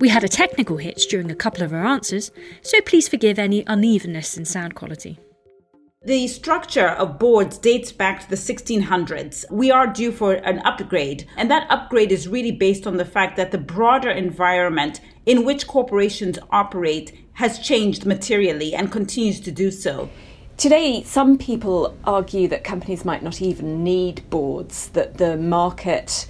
We 0.00 0.08
had 0.08 0.24
a 0.24 0.28
technical 0.28 0.78
hitch 0.78 1.06
during 1.08 1.30
a 1.30 1.36
couple 1.36 1.62
of 1.62 1.70
her 1.70 1.84
answers, 1.84 2.32
so 2.62 2.80
please 2.80 3.08
forgive 3.08 3.38
any 3.38 3.62
unevenness 3.66 4.38
in 4.38 4.46
sound 4.46 4.74
quality. 4.74 5.18
The 6.04 6.26
structure 6.26 6.88
of 6.88 7.20
boards 7.20 7.58
dates 7.58 7.92
back 7.92 8.22
to 8.22 8.28
the 8.28 8.34
1600s. 8.34 9.44
We 9.52 9.70
are 9.70 9.86
due 9.86 10.10
for 10.10 10.32
an 10.32 10.58
upgrade, 10.64 11.28
and 11.36 11.48
that 11.48 11.70
upgrade 11.70 12.10
is 12.10 12.26
really 12.26 12.50
based 12.50 12.88
on 12.88 12.96
the 12.96 13.04
fact 13.04 13.36
that 13.36 13.52
the 13.52 13.58
broader 13.58 14.10
environment 14.10 15.00
in 15.26 15.44
which 15.44 15.68
corporations 15.68 16.40
operate 16.50 17.16
has 17.34 17.60
changed 17.60 18.04
materially 18.04 18.74
and 18.74 18.90
continues 18.90 19.38
to 19.42 19.52
do 19.52 19.70
so. 19.70 20.10
Today, 20.56 21.04
some 21.04 21.38
people 21.38 21.96
argue 22.02 22.48
that 22.48 22.64
companies 22.64 23.04
might 23.04 23.22
not 23.22 23.40
even 23.40 23.84
need 23.84 24.28
boards, 24.28 24.88
that 24.88 25.18
the 25.18 25.36
market 25.36 26.26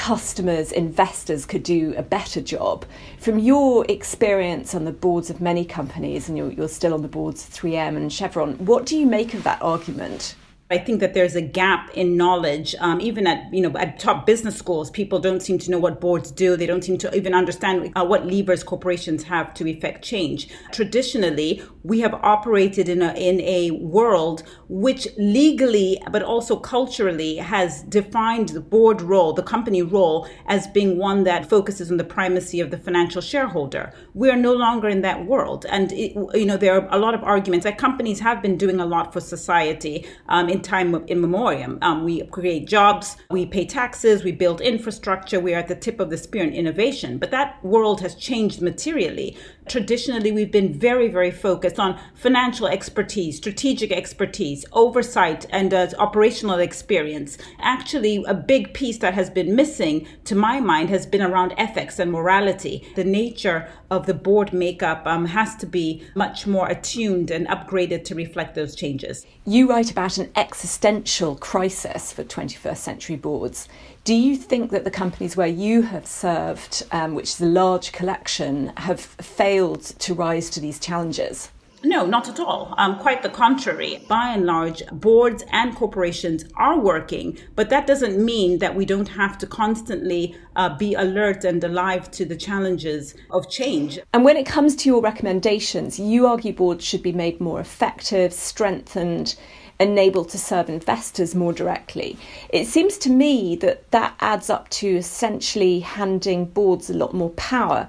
customers, 0.00 0.72
investors 0.72 1.44
could 1.44 1.62
do 1.62 1.92
a 1.94 2.02
better 2.02 2.40
job. 2.40 2.86
From 3.18 3.38
your 3.38 3.84
experience 3.90 4.74
on 4.74 4.86
the 4.86 4.92
boards 4.92 5.28
of 5.28 5.42
many 5.42 5.62
companies, 5.62 6.26
and 6.26 6.38
you're, 6.38 6.50
you're 6.50 6.68
still 6.68 6.94
on 6.94 7.02
the 7.02 7.08
boards 7.08 7.46
of 7.46 7.52
3M 7.52 7.98
and 7.98 8.10
Chevron, 8.10 8.54
what 8.64 8.86
do 8.86 8.96
you 8.96 9.04
make 9.04 9.34
of 9.34 9.44
that 9.44 9.60
argument? 9.60 10.36
I 10.72 10.78
think 10.78 11.00
that 11.00 11.14
there's 11.14 11.34
a 11.34 11.42
gap 11.42 11.90
in 11.94 12.16
knowledge, 12.16 12.76
um, 12.78 13.00
even 13.00 13.26
at 13.26 13.52
you 13.52 13.60
know 13.60 13.76
at 13.76 13.98
top 13.98 14.24
business 14.24 14.56
schools. 14.56 14.88
People 14.88 15.18
don't 15.18 15.40
seem 15.40 15.58
to 15.58 15.70
know 15.70 15.80
what 15.80 16.00
boards 16.00 16.30
do. 16.30 16.56
They 16.56 16.66
don't 16.66 16.84
seem 16.84 16.96
to 16.98 17.12
even 17.12 17.34
understand 17.34 17.92
uh, 17.96 18.04
what 18.04 18.24
levers 18.24 18.62
corporations 18.62 19.24
have 19.24 19.52
to 19.54 19.66
effect 19.66 20.04
change. 20.04 20.48
Traditionally, 20.70 21.60
we 21.82 22.00
have 22.00 22.14
operated 22.14 22.88
in 22.88 23.02
a 23.02 23.12
in 23.14 23.40
a 23.40 23.72
world 23.72 24.44
which 24.68 25.08
legally, 25.18 26.00
but 26.12 26.22
also 26.22 26.54
culturally, 26.56 27.36
has 27.36 27.82
defined 27.82 28.50
the 28.50 28.60
board 28.60 29.02
role, 29.02 29.32
the 29.32 29.42
company 29.42 29.82
role, 29.82 30.28
as 30.46 30.68
being 30.68 30.96
one 30.96 31.24
that 31.24 31.50
focuses 31.50 31.90
on 31.90 31.96
the 31.96 32.04
primacy 32.04 32.60
of 32.60 32.70
the 32.70 32.78
financial 32.78 33.20
shareholder. 33.20 33.92
We 34.14 34.30
are 34.30 34.36
no 34.36 34.52
longer 34.52 34.88
in 34.88 35.00
that 35.00 35.26
world, 35.26 35.66
and 35.68 35.90
it, 35.90 36.12
you 36.34 36.46
know 36.46 36.56
there 36.56 36.80
are 36.80 36.88
a 36.92 36.98
lot 36.98 37.14
of 37.14 37.24
arguments 37.24 37.64
that 37.64 37.76
companies 37.76 38.20
have 38.20 38.40
been 38.40 38.56
doing 38.56 38.78
a 38.78 38.86
lot 38.86 39.12
for 39.12 39.20
society 39.20 40.06
um, 40.28 40.48
in 40.60 40.62
time 40.62 40.94
in 41.06 41.20
memoriam. 41.20 41.78
Um, 41.82 42.04
we 42.04 42.22
create 42.26 42.66
jobs, 42.66 43.16
we 43.30 43.46
pay 43.46 43.64
taxes, 43.64 44.22
we 44.22 44.32
build 44.32 44.60
infrastructure, 44.60 45.40
we 45.40 45.54
are 45.54 45.58
at 45.58 45.68
the 45.68 45.74
tip 45.74 46.00
of 46.00 46.10
the 46.10 46.18
spear 46.18 46.44
in 46.44 46.52
innovation. 46.52 47.18
But 47.18 47.30
that 47.30 47.64
world 47.64 48.00
has 48.02 48.14
changed 48.14 48.60
materially. 48.60 49.36
Traditionally, 49.70 50.32
we've 50.32 50.50
been 50.50 50.72
very, 50.72 51.06
very 51.06 51.30
focused 51.30 51.78
on 51.78 51.96
financial 52.16 52.66
expertise, 52.66 53.36
strategic 53.36 53.92
expertise, 53.92 54.64
oversight, 54.72 55.46
and 55.50 55.72
uh, 55.72 55.86
operational 55.96 56.58
experience. 56.58 57.38
Actually, 57.60 58.24
a 58.26 58.34
big 58.34 58.74
piece 58.74 58.98
that 58.98 59.14
has 59.14 59.30
been 59.30 59.54
missing, 59.54 60.08
to 60.24 60.34
my 60.34 60.58
mind, 60.58 60.90
has 60.90 61.06
been 61.06 61.22
around 61.22 61.54
ethics 61.56 62.00
and 62.00 62.10
morality. 62.10 62.84
The 62.96 63.04
nature 63.04 63.68
of 63.92 64.06
the 64.06 64.14
board 64.14 64.52
makeup 64.52 65.06
um, 65.06 65.26
has 65.26 65.54
to 65.58 65.66
be 65.66 66.02
much 66.16 66.48
more 66.48 66.68
attuned 66.68 67.30
and 67.30 67.46
upgraded 67.46 68.02
to 68.06 68.16
reflect 68.16 68.56
those 68.56 68.74
changes. 68.74 69.24
You 69.46 69.68
write 69.68 69.92
about 69.92 70.18
an 70.18 70.32
existential 70.34 71.36
crisis 71.36 72.12
for 72.12 72.24
21st 72.24 72.76
century 72.76 73.16
boards. 73.16 73.68
Do 74.02 74.14
you 74.14 74.34
think 74.34 74.70
that 74.70 74.84
the 74.84 74.90
companies 74.90 75.36
where 75.36 75.46
you 75.46 75.82
have 75.82 76.06
served, 76.06 76.86
um, 76.90 77.14
which 77.14 77.28
is 77.28 77.40
a 77.40 77.46
large 77.46 77.92
collection, 77.92 78.72
have 78.78 79.00
failed 79.00 79.82
to 79.82 80.14
rise 80.14 80.48
to 80.50 80.60
these 80.60 80.80
challenges? 80.80 81.50
No, 81.82 82.06
not 82.06 82.28
at 82.28 82.40
all. 82.40 82.74
Um, 82.78 82.98
quite 82.98 83.22
the 83.22 83.28
contrary. 83.28 84.04
By 84.08 84.32
and 84.32 84.46
large, 84.46 84.82
boards 84.90 85.44
and 85.50 85.74
corporations 85.74 86.44
are 86.56 86.78
working, 86.78 87.38
but 87.56 87.70
that 87.70 87.86
doesn't 87.86 88.22
mean 88.22 88.58
that 88.58 88.74
we 88.74 88.86
don't 88.86 89.08
have 89.08 89.36
to 89.38 89.46
constantly 89.46 90.34
uh, 90.56 90.76
be 90.76 90.94
alert 90.94 91.44
and 91.44 91.62
alive 91.62 92.10
to 92.12 92.24
the 92.24 92.36
challenges 92.36 93.14
of 93.30 93.50
change. 93.50 93.98
And 94.12 94.24
when 94.24 94.36
it 94.36 94.46
comes 94.46 94.76
to 94.76 94.88
your 94.88 95.00
recommendations, 95.00 95.98
you 95.98 96.26
argue 96.26 96.52
boards 96.54 96.84
should 96.84 97.02
be 97.02 97.12
made 97.12 97.40
more 97.40 97.60
effective, 97.60 98.32
strengthened, 98.32 99.36
enabled 99.80 100.28
to 100.28 100.38
serve 100.38 100.68
investors 100.68 101.34
more 101.34 101.52
directly. 101.52 102.16
It 102.50 102.66
seems 102.66 102.98
to 102.98 103.10
me 103.10 103.56
that 103.56 103.90
that 103.90 104.14
adds 104.20 104.50
up 104.50 104.68
to 104.70 104.86
essentially 104.88 105.80
handing 105.80 106.44
boards 106.44 106.90
a 106.90 106.94
lot 106.94 107.14
more 107.14 107.30
power. 107.30 107.88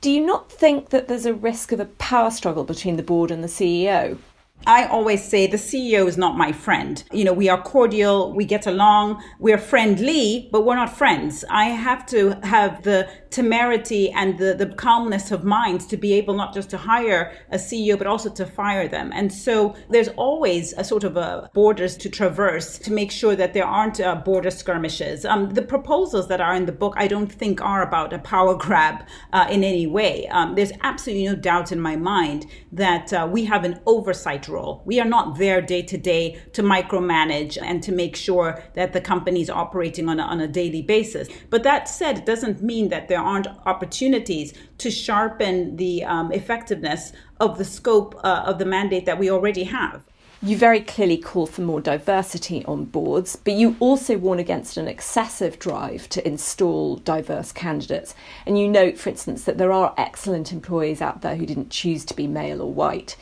Do 0.00 0.10
you 0.10 0.24
not 0.24 0.50
think 0.50 0.90
that 0.90 1.08
there's 1.08 1.26
a 1.26 1.34
risk 1.34 1.72
of 1.72 1.80
a 1.80 1.86
power 1.86 2.30
struggle 2.30 2.64
between 2.64 2.96
the 2.96 3.02
board 3.02 3.30
and 3.30 3.42
the 3.42 3.48
CEO? 3.48 4.18
I 4.66 4.84
always 4.84 5.24
say 5.24 5.46
the 5.46 5.56
CEO 5.56 6.06
is 6.06 6.18
not 6.18 6.36
my 6.36 6.52
friend. 6.52 7.02
You 7.10 7.24
know, 7.24 7.32
we 7.32 7.48
are 7.48 7.60
cordial, 7.62 8.34
we 8.34 8.44
get 8.44 8.66
along, 8.66 9.22
we're 9.38 9.56
friendly, 9.56 10.48
but 10.52 10.66
we're 10.66 10.76
not 10.76 10.94
friends. 10.94 11.44
I 11.48 11.66
have 11.66 12.04
to 12.06 12.38
have 12.42 12.82
the 12.82 13.08
temerity 13.30 14.10
and 14.10 14.38
the, 14.38 14.54
the 14.54 14.66
calmness 14.66 15.30
of 15.30 15.44
mind 15.44 15.82
to 15.88 15.96
be 15.96 16.12
able 16.14 16.34
not 16.34 16.52
just 16.54 16.70
to 16.70 16.76
hire 16.76 17.32
a 17.50 17.56
CEO, 17.56 17.96
but 17.96 18.06
also 18.06 18.30
to 18.30 18.44
fire 18.46 18.88
them. 18.88 19.10
And 19.14 19.32
so 19.32 19.74
there's 19.90 20.08
always 20.08 20.72
a 20.74 20.84
sort 20.84 21.04
of 21.04 21.16
a 21.16 21.50
borders 21.54 21.96
to 21.98 22.10
traverse 22.10 22.78
to 22.80 22.92
make 22.92 23.10
sure 23.10 23.36
that 23.36 23.54
there 23.54 23.64
aren't 23.64 24.00
uh, 24.00 24.16
border 24.16 24.50
skirmishes. 24.50 25.24
Um, 25.24 25.50
the 25.50 25.62
proposals 25.62 26.28
that 26.28 26.40
are 26.40 26.54
in 26.54 26.66
the 26.66 26.72
book, 26.72 26.94
I 26.96 27.08
don't 27.08 27.30
think 27.30 27.60
are 27.60 27.82
about 27.82 28.12
a 28.12 28.18
power 28.18 28.54
grab 28.54 29.06
uh, 29.32 29.46
in 29.50 29.64
any 29.64 29.86
way. 29.86 30.26
Um, 30.28 30.54
there's 30.54 30.72
absolutely 30.82 31.26
no 31.26 31.36
doubt 31.36 31.72
in 31.72 31.80
my 31.80 31.96
mind 31.96 32.46
that 32.72 33.12
uh, 33.12 33.28
we 33.30 33.44
have 33.44 33.64
an 33.64 33.80
oversight 33.86 34.47
We 34.84 35.00
are 35.00 35.04
not 35.04 35.38
there 35.38 35.60
day 35.60 35.82
to 35.82 35.98
day 35.98 36.40
to 36.52 36.62
micromanage 36.62 37.58
and 37.60 37.82
to 37.82 37.92
make 37.92 38.16
sure 38.16 38.62
that 38.74 38.92
the 38.92 39.00
company 39.00 39.40
is 39.40 39.50
operating 39.50 40.08
on 40.08 40.20
a, 40.20 40.22
on 40.22 40.40
a 40.40 40.48
daily 40.48 40.82
basis. 40.82 41.28
But 41.50 41.62
that 41.64 41.88
said, 41.88 42.18
it 42.18 42.26
doesn't 42.26 42.62
mean 42.62 42.88
that 42.88 43.08
there 43.08 43.20
aren't 43.20 43.48
opportunities 43.66 44.54
to 44.78 44.90
sharpen 44.90 45.76
the 45.76 46.04
um, 46.04 46.32
effectiveness 46.32 47.12
of 47.40 47.58
the 47.58 47.64
scope 47.64 48.14
uh, 48.24 48.44
of 48.46 48.58
the 48.58 48.64
mandate 48.64 49.06
that 49.06 49.18
we 49.18 49.30
already 49.30 49.64
have. 49.64 50.02
You 50.40 50.56
very 50.56 50.80
clearly 50.80 51.16
call 51.16 51.46
for 51.46 51.62
more 51.62 51.80
diversity 51.80 52.64
on 52.66 52.84
boards, 52.84 53.34
but 53.34 53.54
you 53.54 53.76
also 53.80 54.16
warn 54.16 54.38
against 54.38 54.76
an 54.76 54.86
excessive 54.86 55.58
drive 55.58 56.08
to 56.10 56.24
install 56.24 56.94
diverse 56.98 57.50
candidates. 57.50 58.14
And 58.46 58.56
you 58.56 58.68
note, 58.68 58.98
for 58.98 59.08
instance, 59.08 59.42
that 59.44 59.58
there 59.58 59.72
are 59.72 59.94
excellent 59.98 60.52
employees 60.52 61.02
out 61.02 61.22
there 61.22 61.34
who 61.34 61.44
didn't 61.44 61.70
choose 61.70 62.04
to 62.04 62.14
be 62.14 62.28
male 62.28 62.62
or 62.62 62.72
white. 62.72 63.16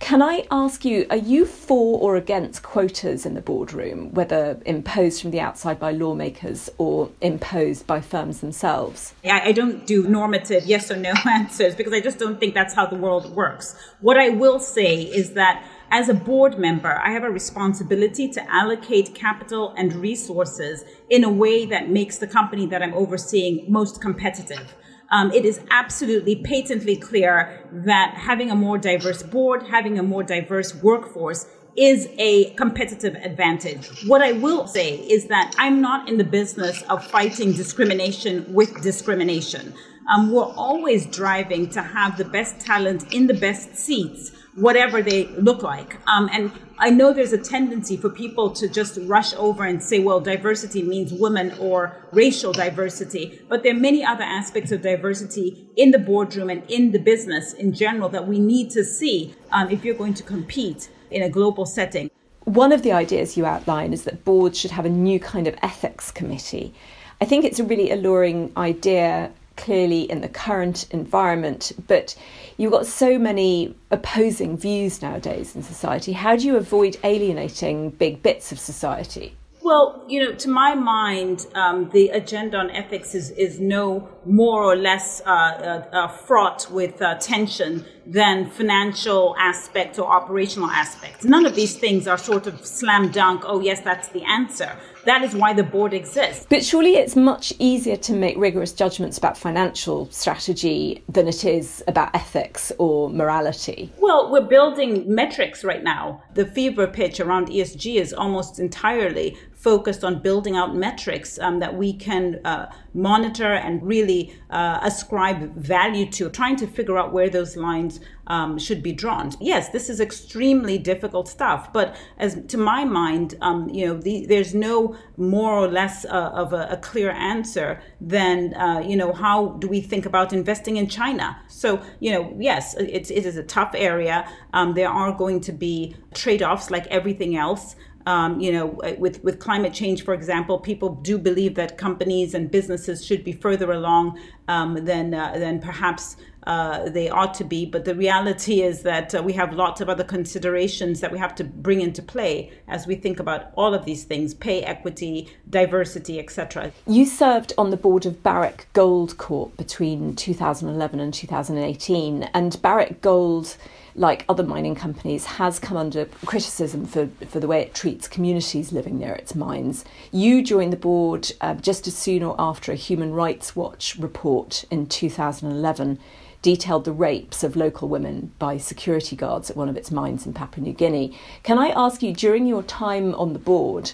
Can 0.00 0.20
I 0.20 0.46
ask 0.50 0.84
you, 0.84 1.06
are 1.08 1.16
you 1.16 1.46
for 1.46 1.98
or 1.98 2.16
against 2.16 2.62
quotas 2.62 3.24
in 3.24 3.34
the 3.34 3.40
boardroom, 3.40 4.12
whether 4.12 4.60
imposed 4.66 5.22
from 5.22 5.30
the 5.30 5.40
outside 5.40 5.78
by 5.78 5.92
lawmakers 5.92 6.68
or 6.76 7.10
imposed 7.20 7.86
by 7.86 8.00
firms 8.00 8.40
themselves? 8.40 9.14
I 9.24 9.52
don't 9.52 9.86
do 9.86 10.06
normative 10.06 10.64
yes 10.66 10.90
or 10.90 10.96
no 10.96 11.14
answers 11.26 11.74
because 11.74 11.92
I 11.92 12.00
just 12.00 12.18
don't 12.18 12.38
think 12.38 12.54
that's 12.54 12.74
how 12.74 12.86
the 12.86 12.96
world 12.96 13.34
works. 13.34 13.76
What 14.00 14.18
I 14.18 14.28
will 14.28 14.58
say 14.58 15.02
is 15.02 15.32
that 15.32 15.64
as 15.90 16.08
a 16.08 16.14
board 16.14 16.58
member, 16.58 17.00
I 17.02 17.10
have 17.12 17.22
a 17.22 17.30
responsibility 17.30 18.28
to 18.32 18.52
allocate 18.52 19.14
capital 19.14 19.72
and 19.76 19.94
resources 19.94 20.84
in 21.08 21.24
a 21.24 21.30
way 21.30 21.66
that 21.66 21.88
makes 21.88 22.18
the 22.18 22.26
company 22.26 22.66
that 22.66 22.82
I'm 22.82 22.94
overseeing 22.94 23.64
most 23.70 24.00
competitive. 24.00 24.74
Um, 25.10 25.30
it 25.32 25.44
is 25.44 25.60
absolutely 25.70 26.36
patently 26.36 26.96
clear 26.96 27.60
that 27.72 28.14
having 28.14 28.50
a 28.50 28.54
more 28.54 28.78
diverse 28.78 29.22
board, 29.22 29.62
having 29.64 29.98
a 29.98 30.02
more 30.02 30.22
diverse 30.22 30.74
workforce 30.82 31.46
is 31.76 32.08
a 32.18 32.50
competitive 32.54 33.14
advantage. 33.16 34.06
What 34.06 34.22
I 34.22 34.32
will 34.32 34.66
say 34.66 34.96
is 34.96 35.26
that 35.26 35.54
I'm 35.58 35.80
not 35.80 36.08
in 36.08 36.18
the 36.18 36.24
business 36.24 36.82
of 36.82 37.04
fighting 37.04 37.52
discrimination 37.52 38.52
with 38.52 38.82
discrimination. 38.82 39.74
Um, 40.12 40.30
we're 40.30 40.44
always 40.44 41.06
driving 41.06 41.68
to 41.70 41.82
have 41.82 42.16
the 42.16 42.24
best 42.26 42.60
talent 42.60 43.12
in 43.12 43.26
the 43.26 43.34
best 43.34 43.74
seats 43.74 44.30
whatever 44.56 45.02
they 45.02 45.26
look 45.26 45.62
like. 45.62 45.98
Um, 46.08 46.28
and 46.32 46.52
I 46.78 46.90
know 46.90 47.12
there's 47.12 47.32
a 47.32 47.38
tendency 47.38 47.96
for 47.96 48.08
people 48.08 48.50
to 48.50 48.68
just 48.68 48.98
rush 49.02 49.32
over 49.34 49.64
and 49.64 49.82
say, 49.82 49.98
well, 49.98 50.20
diversity 50.20 50.82
means 50.82 51.12
women 51.12 51.56
or 51.58 51.96
racial 52.12 52.52
diversity. 52.52 53.40
But 53.48 53.62
there 53.62 53.74
are 53.74 53.78
many 53.78 54.04
other 54.04 54.24
aspects 54.24 54.72
of 54.72 54.82
diversity 54.82 55.68
in 55.76 55.90
the 55.90 55.98
boardroom 55.98 56.50
and 56.50 56.68
in 56.70 56.92
the 56.92 56.98
business 56.98 57.52
in 57.52 57.72
general 57.72 58.08
that 58.10 58.26
we 58.26 58.38
need 58.38 58.70
to 58.70 58.84
see 58.84 59.34
um, 59.52 59.70
if 59.70 59.84
you're 59.84 59.94
going 59.94 60.14
to 60.14 60.22
compete 60.22 60.88
in 61.10 61.22
a 61.22 61.28
global 61.28 61.66
setting. 61.66 62.10
One 62.44 62.72
of 62.72 62.82
the 62.82 62.92
ideas 62.92 63.36
you 63.36 63.46
outline 63.46 63.92
is 63.92 64.04
that 64.04 64.24
boards 64.24 64.58
should 64.58 64.72
have 64.72 64.84
a 64.84 64.90
new 64.90 65.18
kind 65.18 65.46
of 65.46 65.56
ethics 65.62 66.10
committee. 66.10 66.74
I 67.20 67.24
think 67.24 67.44
it's 67.44 67.58
a 67.58 67.64
really 67.64 67.90
alluring 67.90 68.52
idea 68.56 69.32
clearly 69.56 70.02
in 70.10 70.20
the 70.20 70.28
current 70.28 70.86
environment, 70.90 71.72
but 71.86 72.14
you've 72.56 72.72
got 72.72 72.86
so 72.86 73.18
many 73.18 73.74
opposing 73.90 74.56
views 74.56 75.02
nowadays 75.02 75.54
in 75.54 75.62
society. 75.62 76.12
How 76.12 76.36
do 76.36 76.46
you 76.46 76.56
avoid 76.56 76.96
alienating 77.04 77.90
big 77.90 78.22
bits 78.22 78.52
of 78.52 78.58
society? 78.58 79.36
Well, 79.62 80.04
you 80.08 80.22
know, 80.22 80.34
to 80.34 80.48
my 80.50 80.74
mind, 80.74 81.46
um, 81.54 81.88
the 81.90 82.10
agenda 82.10 82.58
on 82.58 82.70
ethics 82.70 83.14
is, 83.14 83.30
is 83.30 83.58
no 83.58 84.08
more 84.26 84.62
or 84.62 84.76
less 84.76 85.20
uh, 85.26 85.30
uh, 85.30 85.96
uh, 85.96 86.08
fraught 86.08 86.70
with 86.70 87.00
uh, 87.00 87.14
tension 87.16 87.84
than 88.06 88.50
financial 88.50 89.34
aspects 89.38 89.98
or 89.98 90.10
operational 90.10 90.70
aspects. 90.70 91.24
None 91.24 91.46
of 91.46 91.54
these 91.54 91.76
things 91.76 92.06
are 92.06 92.18
sort 92.18 92.46
of 92.46 92.64
slam 92.64 93.10
dunk, 93.10 93.42
oh, 93.46 93.60
yes, 93.60 93.80
that's 93.80 94.08
the 94.08 94.22
answer. 94.24 94.76
That 95.04 95.22
is 95.22 95.34
why 95.34 95.52
the 95.52 95.62
board 95.62 95.92
exists. 95.92 96.46
But 96.48 96.64
surely 96.64 96.96
it's 96.96 97.14
much 97.14 97.52
easier 97.58 97.96
to 97.96 98.14
make 98.14 98.36
rigorous 98.38 98.72
judgments 98.72 99.18
about 99.18 99.36
financial 99.36 100.10
strategy 100.10 101.02
than 101.08 101.28
it 101.28 101.44
is 101.44 101.84
about 101.86 102.14
ethics 102.14 102.72
or 102.78 103.10
morality. 103.10 103.92
Well, 103.98 104.30
we're 104.30 104.48
building 104.48 105.04
metrics 105.14 105.62
right 105.62 105.82
now. 105.82 106.22
The 106.34 106.46
fever 106.46 106.86
pitch 106.86 107.20
around 107.20 107.48
ESG 107.48 107.96
is 107.96 108.14
almost 108.14 108.58
entirely 108.58 109.36
focused 109.64 110.04
on 110.04 110.20
building 110.20 110.56
out 110.56 110.76
metrics 110.76 111.38
um, 111.38 111.58
that 111.58 111.74
we 111.74 111.90
can 111.94 112.38
uh, 112.44 112.70
monitor 112.92 113.54
and 113.54 113.82
really 113.82 114.36
uh, 114.50 114.78
ascribe 114.82 115.54
value 115.56 116.04
to, 116.10 116.28
trying 116.28 116.54
to 116.54 116.66
figure 116.66 116.98
out 116.98 117.14
where 117.14 117.30
those 117.30 117.56
lines 117.56 117.98
um, 118.26 118.58
should 118.58 118.82
be 118.82 118.92
drawn. 118.92 119.30
Yes, 119.40 119.70
this 119.70 119.88
is 119.88 120.00
extremely 120.00 120.76
difficult 120.76 121.28
stuff, 121.28 121.72
but 121.72 121.96
as 122.18 122.38
to 122.48 122.58
my 122.58 122.84
mind, 122.84 123.36
um, 123.40 123.70
you 123.70 123.86
know, 123.86 123.96
the, 123.96 124.26
there's 124.26 124.54
no 124.54 124.96
more 125.16 125.52
or 125.52 125.68
less 125.68 126.04
uh, 126.04 126.42
of 126.42 126.52
a, 126.52 126.68
a, 126.70 126.76
clear 126.76 127.10
answer 127.10 127.80
than 128.00 128.54
uh, 128.54 128.80
you 128.80 128.96
know 128.96 129.12
how 129.12 129.48
do 129.60 129.66
we 129.68 129.80
think 129.80 130.04
about 130.04 130.32
investing 130.32 130.76
in 130.76 130.88
China. 130.88 131.38
So 131.48 131.82
you 132.00 132.12
know, 132.12 132.36
yes, 132.38 132.74
it 132.74 133.10
is 133.10 133.36
a 133.36 133.42
tough 133.42 133.72
area. 133.74 134.28
Um, 134.52 134.74
there 134.74 134.88
are 134.88 135.12
going 135.12 135.40
to 135.42 135.52
be 135.52 135.96
trade-offs 136.14 136.70
like 136.70 136.86
everything 136.88 137.36
else. 137.36 137.76
Um, 138.06 138.38
you 138.38 138.52
know, 138.52 138.78
with, 138.98 139.24
with 139.24 139.38
climate 139.38 139.72
change, 139.72 140.04
for 140.04 140.12
example, 140.12 140.58
people 140.58 140.96
do 140.96 141.16
believe 141.16 141.54
that 141.54 141.78
companies 141.78 142.34
and 142.34 142.50
businesses 142.50 143.04
should 143.04 143.24
be 143.24 143.32
further 143.32 143.72
along 143.72 144.18
um, 144.46 144.84
than, 144.84 145.14
uh, 145.14 145.38
than 145.38 145.58
perhaps 145.58 146.16
uh, 146.46 146.88
they 146.90 147.08
ought 147.08 147.34
to 147.34 147.44
be. 147.44 147.64
But 147.64 147.84
the 147.84 147.94
reality 147.94 148.62
is 148.62 148.82
that 148.82 149.14
uh, 149.14 149.22
we 149.22 149.32
have 149.34 149.52
lots 149.54 149.80
of 149.80 149.88
other 149.88 150.04
considerations 150.04 151.00
that 151.00 151.10
we 151.10 151.18
have 151.18 151.34
to 151.36 151.44
bring 151.44 151.80
into 151.80 152.02
play 152.02 152.52
as 152.68 152.86
we 152.86 152.94
think 152.94 153.20
about 153.20 153.50
all 153.56 153.74
of 153.74 153.84
these 153.84 154.04
things 154.04 154.34
pay 154.34 154.62
equity, 154.62 155.28
diversity, 155.48 156.18
etc. 156.18 156.72
You 156.86 157.06
served 157.06 157.52
on 157.56 157.70
the 157.70 157.76
board 157.76 158.06
of 158.06 158.22
Barrick 158.22 158.66
Gold 158.72 159.16
Corp 159.18 159.56
between 159.56 160.14
2011 160.16 161.00
and 161.00 161.14
2018, 161.14 162.24
and 162.34 162.60
Barrick 162.62 163.00
Gold 163.00 163.56
like 163.94 164.24
other 164.28 164.42
mining 164.42 164.74
companies, 164.74 165.24
has 165.24 165.58
come 165.58 165.76
under 165.76 166.06
criticism 166.26 166.84
for, 166.86 167.08
for 167.28 167.40
the 167.40 167.46
way 167.46 167.60
it 167.60 167.74
treats 167.74 168.08
communities 168.08 168.72
living 168.72 168.98
near 168.98 169.12
its 169.12 169.34
mines. 169.34 169.84
You 170.10 170.42
joined 170.42 170.72
the 170.72 170.78
board 170.78 171.30
uh, 171.40 171.54
just 171.54 171.86
as 171.86 171.96
soon 171.96 172.22
or 172.22 172.34
after 172.38 172.72
a 172.72 172.76
Human 172.76 173.12
Rights 173.12 173.54
Watch 173.54 173.96
report 173.96 174.64
in 174.70 174.86
2011 174.86 175.98
detailed 176.42 176.84
the 176.84 176.92
rapes 176.92 177.42
of 177.42 177.56
local 177.56 177.88
women 177.88 178.30
by 178.38 178.58
security 178.58 179.16
guards 179.16 179.48
at 179.48 179.56
one 179.56 179.68
of 179.68 179.78
its 179.78 179.90
mines 179.90 180.26
in 180.26 180.34
Papua 180.34 180.62
New 180.62 180.74
Guinea. 180.74 181.18
Can 181.42 181.58
I 181.58 181.68
ask 181.68 182.02
you, 182.02 182.12
during 182.12 182.46
your 182.46 182.62
time 182.62 183.14
on 183.14 183.32
the 183.32 183.38
board, 183.38 183.92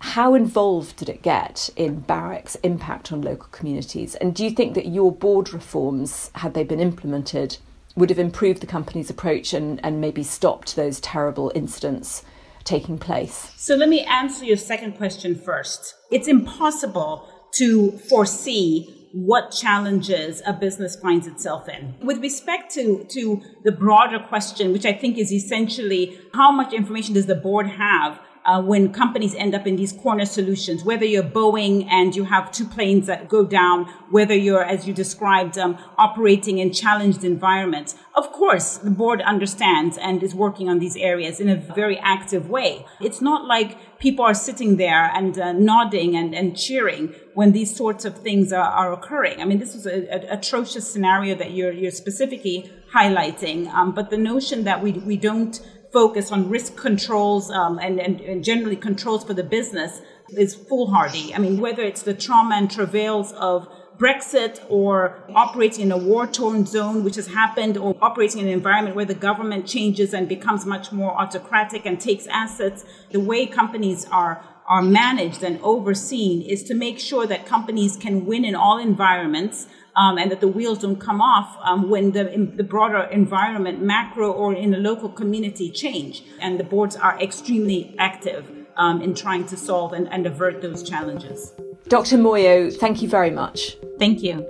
how 0.00 0.34
involved 0.34 0.96
did 0.96 1.08
it 1.08 1.22
get 1.22 1.70
in 1.74 2.00
Barrick's 2.00 2.56
impact 2.56 3.10
on 3.10 3.22
local 3.22 3.48
communities? 3.52 4.16
And 4.16 4.34
do 4.34 4.44
you 4.44 4.50
think 4.50 4.74
that 4.74 4.88
your 4.88 5.10
board 5.10 5.54
reforms, 5.54 6.30
had 6.34 6.52
they 6.52 6.62
been 6.62 6.80
implemented, 6.80 7.56
would 7.96 8.10
have 8.10 8.18
improved 8.18 8.60
the 8.60 8.66
company's 8.66 9.10
approach 9.10 9.52
and, 9.52 9.80
and 9.84 10.00
maybe 10.00 10.22
stopped 10.22 10.76
those 10.76 11.00
terrible 11.00 11.52
incidents 11.54 12.24
taking 12.64 12.98
place? 12.98 13.52
So 13.56 13.74
let 13.74 13.88
me 13.88 14.00
answer 14.00 14.44
your 14.44 14.56
second 14.56 14.96
question 14.96 15.34
first. 15.34 15.94
It's 16.10 16.28
impossible 16.28 17.28
to 17.54 17.92
foresee 18.08 18.98
what 19.12 19.50
challenges 19.50 20.40
a 20.46 20.54
business 20.54 20.96
finds 20.96 21.26
itself 21.26 21.68
in. 21.68 21.94
With 22.02 22.22
respect 22.22 22.72
to, 22.74 23.04
to 23.10 23.42
the 23.62 23.72
broader 23.72 24.18
question, 24.18 24.72
which 24.72 24.86
I 24.86 24.94
think 24.94 25.18
is 25.18 25.30
essentially 25.30 26.18
how 26.32 26.50
much 26.50 26.72
information 26.72 27.14
does 27.14 27.26
the 27.26 27.34
board 27.34 27.66
have 27.66 28.18
uh, 28.44 28.60
when 28.60 28.92
companies 28.92 29.34
end 29.36 29.54
up 29.54 29.66
in 29.66 29.76
these 29.76 29.92
corner 29.92 30.24
solutions, 30.24 30.84
whether 30.84 31.04
you're 31.04 31.22
Boeing 31.22 31.86
and 31.90 32.14
you 32.16 32.24
have 32.24 32.50
two 32.50 32.66
planes 32.66 33.06
that 33.06 33.28
go 33.28 33.44
down, 33.44 33.86
whether 34.10 34.34
you're, 34.34 34.64
as 34.64 34.86
you 34.86 34.92
described, 34.94 35.56
um, 35.58 35.78
operating 35.96 36.58
in 36.58 36.72
challenged 36.72 37.24
environments. 37.24 37.94
Of 38.14 38.32
course, 38.32 38.78
the 38.78 38.90
board 38.90 39.22
understands 39.22 39.96
and 39.96 40.22
is 40.22 40.34
working 40.34 40.68
on 40.68 40.80
these 40.80 40.96
areas 40.96 41.40
in 41.40 41.48
a 41.48 41.56
very 41.56 41.98
active 41.98 42.50
way. 42.50 42.84
It's 43.00 43.20
not 43.20 43.46
like 43.46 43.98
people 43.98 44.24
are 44.24 44.34
sitting 44.34 44.76
there 44.76 45.10
and 45.14 45.38
uh, 45.38 45.52
nodding 45.52 46.16
and, 46.16 46.34
and 46.34 46.56
cheering 46.56 47.14
when 47.34 47.52
these 47.52 47.74
sorts 47.74 48.04
of 48.04 48.18
things 48.18 48.52
are, 48.52 48.64
are 48.64 48.92
occurring. 48.92 49.40
I 49.40 49.44
mean, 49.44 49.58
this 49.58 49.74
is 49.74 49.86
an 49.86 50.08
atrocious 50.28 50.92
scenario 50.92 51.34
that 51.36 51.52
you're, 51.52 51.72
you're 51.72 51.90
specifically 51.92 52.70
highlighting. 52.92 53.68
Um, 53.68 53.92
but 53.92 54.10
the 54.10 54.18
notion 54.18 54.64
that 54.64 54.82
we, 54.82 54.92
we 54.92 55.16
don't 55.16 55.58
focus 55.92 56.32
on 56.32 56.48
risk 56.48 56.76
controls 56.76 57.50
um, 57.50 57.78
and, 57.78 58.00
and, 58.00 58.20
and, 58.20 58.42
generally 58.42 58.76
controls 58.76 59.22
for 59.24 59.34
the 59.34 59.42
business 59.42 60.00
is 60.30 60.54
foolhardy. 60.54 61.34
I 61.34 61.38
mean, 61.38 61.60
whether 61.60 61.82
it's 61.82 62.02
the 62.02 62.14
trauma 62.14 62.56
and 62.56 62.70
travails 62.70 63.32
of 63.32 63.68
Brexit 63.98 64.64
or 64.68 65.22
operating 65.34 65.82
in 65.82 65.92
a 65.92 65.98
war 65.98 66.26
torn 66.26 66.64
zone, 66.64 67.04
which 67.04 67.16
has 67.16 67.28
happened, 67.28 67.76
or 67.76 67.94
operating 68.00 68.40
in 68.40 68.46
an 68.46 68.52
environment 68.52 68.96
where 68.96 69.04
the 69.04 69.14
government 69.14 69.66
changes 69.66 70.14
and 70.14 70.28
becomes 70.28 70.64
much 70.64 70.90
more 70.92 71.12
autocratic 71.12 71.84
and 71.84 72.00
takes 72.00 72.26
assets, 72.28 72.84
the 73.10 73.20
way 73.20 73.46
companies 73.46 74.06
are 74.10 74.42
are 74.66 74.82
managed 74.82 75.42
and 75.42 75.60
overseen 75.62 76.40
is 76.40 76.62
to 76.62 76.72
make 76.72 76.98
sure 76.98 77.26
that 77.26 77.44
companies 77.44 77.96
can 77.96 78.24
win 78.24 78.44
in 78.44 78.54
all 78.54 78.78
environments 78.78 79.66
um, 79.96 80.18
and 80.18 80.30
that 80.30 80.40
the 80.40 80.48
wheels 80.48 80.78
don't 80.78 80.96
come 80.96 81.20
off 81.20 81.56
um, 81.62 81.90
when 81.90 82.12
the, 82.12 82.24
the 82.54 82.64
broader 82.64 83.02
environment, 83.04 83.82
macro 83.82 84.30
or 84.30 84.54
in 84.54 84.70
the 84.70 84.78
local 84.78 85.08
community, 85.08 85.70
change. 85.70 86.24
And 86.40 86.58
the 86.58 86.64
boards 86.64 86.96
are 86.96 87.20
extremely 87.20 87.94
active 87.98 88.50
um, 88.76 89.02
in 89.02 89.14
trying 89.14 89.46
to 89.46 89.56
solve 89.56 89.92
and, 89.92 90.08
and 90.08 90.26
avert 90.26 90.62
those 90.62 90.82
challenges. 90.82 91.52
Dr. 91.88 92.16
Moyo, 92.16 92.74
thank 92.74 93.02
you 93.02 93.08
very 93.08 93.30
much. 93.30 93.76
Thank 93.98 94.22
you. 94.22 94.46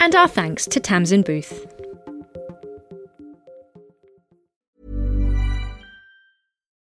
And 0.00 0.14
our 0.14 0.28
thanks 0.28 0.66
to 0.66 0.80
Tamzin 0.80 1.24
Booth. 1.24 1.81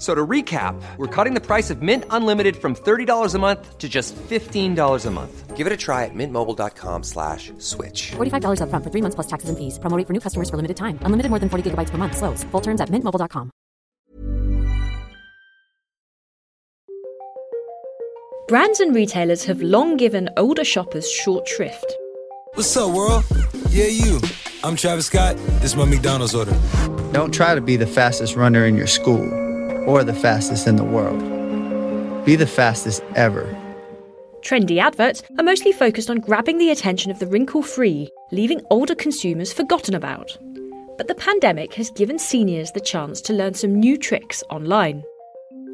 So 0.00 0.14
to 0.14 0.26
recap, 0.26 0.80
we're 0.96 1.14
cutting 1.14 1.34
the 1.34 1.42
price 1.42 1.68
of 1.68 1.82
Mint 1.82 2.04
Unlimited 2.08 2.56
from 2.56 2.74
$30 2.74 3.34
a 3.34 3.38
month 3.38 3.76
to 3.76 3.86
just 3.86 4.16
$15 4.16 5.06
a 5.06 5.10
month. 5.10 5.56
Give 5.56 5.66
it 5.66 5.72
a 5.74 5.76
try 5.76 6.06
at 6.06 6.14
mintmobile.com 6.14 7.02
slash 7.02 7.52
switch. 7.58 8.12
$45 8.12 8.62
up 8.62 8.70
front 8.70 8.82
for 8.82 8.90
three 8.90 9.02
months 9.02 9.14
plus 9.14 9.26
taxes 9.26 9.50
and 9.50 9.58
fees. 9.58 9.78
Promoting 9.78 10.06
for 10.06 10.14
new 10.14 10.20
customers 10.20 10.48
for 10.48 10.56
limited 10.56 10.78
time. 10.78 10.98
Unlimited 11.02 11.28
more 11.28 11.38
than 11.38 11.50
40 11.50 11.70
gigabytes 11.70 11.90
per 11.90 11.98
month. 11.98 12.16
Slows. 12.16 12.44
Full 12.44 12.62
terms 12.62 12.80
at 12.80 12.88
mintmobile.com. 12.88 13.50
Brands 18.48 18.80
and 18.80 18.94
retailers 18.94 19.44
have 19.44 19.60
long 19.60 19.98
given 19.98 20.30
older 20.38 20.64
shoppers 20.64 21.10
short 21.10 21.46
shrift. 21.46 21.94
What's 22.54 22.74
up, 22.74 22.94
world? 22.94 23.22
Yeah, 23.68 23.84
you. 23.84 24.18
I'm 24.64 24.76
Travis 24.76 25.06
Scott. 25.06 25.36
This 25.60 25.72
is 25.72 25.76
my 25.76 25.84
McDonald's 25.84 26.34
order. 26.34 26.58
Don't 27.12 27.32
try 27.34 27.54
to 27.54 27.60
be 27.60 27.76
the 27.76 27.86
fastest 27.86 28.34
runner 28.34 28.64
in 28.64 28.76
your 28.76 28.86
school 28.86 29.49
or 29.90 30.04
the 30.04 30.14
fastest 30.14 30.68
in 30.68 30.76
the 30.76 30.84
world. 30.84 31.18
Be 32.24 32.36
the 32.36 32.46
fastest 32.46 33.02
ever. 33.16 33.44
Trendy 34.40 34.78
adverts 34.78 35.24
are 35.36 35.42
mostly 35.42 35.72
focused 35.72 36.08
on 36.08 36.20
grabbing 36.20 36.58
the 36.58 36.70
attention 36.70 37.10
of 37.10 37.18
the 37.18 37.26
wrinkle 37.26 37.60
free, 37.60 38.08
leaving 38.30 38.62
older 38.70 38.94
consumers 38.94 39.52
forgotten 39.52 39.96
about. 39.96 40.38
But 40.96 41.08
the 41.08 41.16
pandemic 41.16 41.74
has 41.74 41.90
given 41.90 42.20
seniors 42.20 42.70
the 42.70 42.80
chance 42.80 43.20
to 43.22 43.32
learn 43.32 43.54
some 43.54 43.74
new 43.74 43.98
tricks 43.98 44.44
online. 44.48 45.02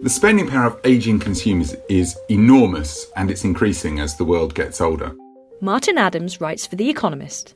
The 0.03 0.09
spending 0.09 0.49
power 0.49 0.69
of 0.69 0.81
aging 0.85 1.19
consumers 1.19 1.77
is 1.91 2.19
enormous 2.31 3.11
and 3.17 3.31
it's 3.31 3.45
increasing 3.45 4.01
as 4.01 4.17
the 4.17 4.25
world 4.25 4.55
gets 4.55 4.81
older. 4.81 5.15
Martin 5.61 5.99
Adams 5.99 6.41
writes 6.41 6.67
for 6.67 6.77
The 6.77 6.89
Economist. 6.89 7.55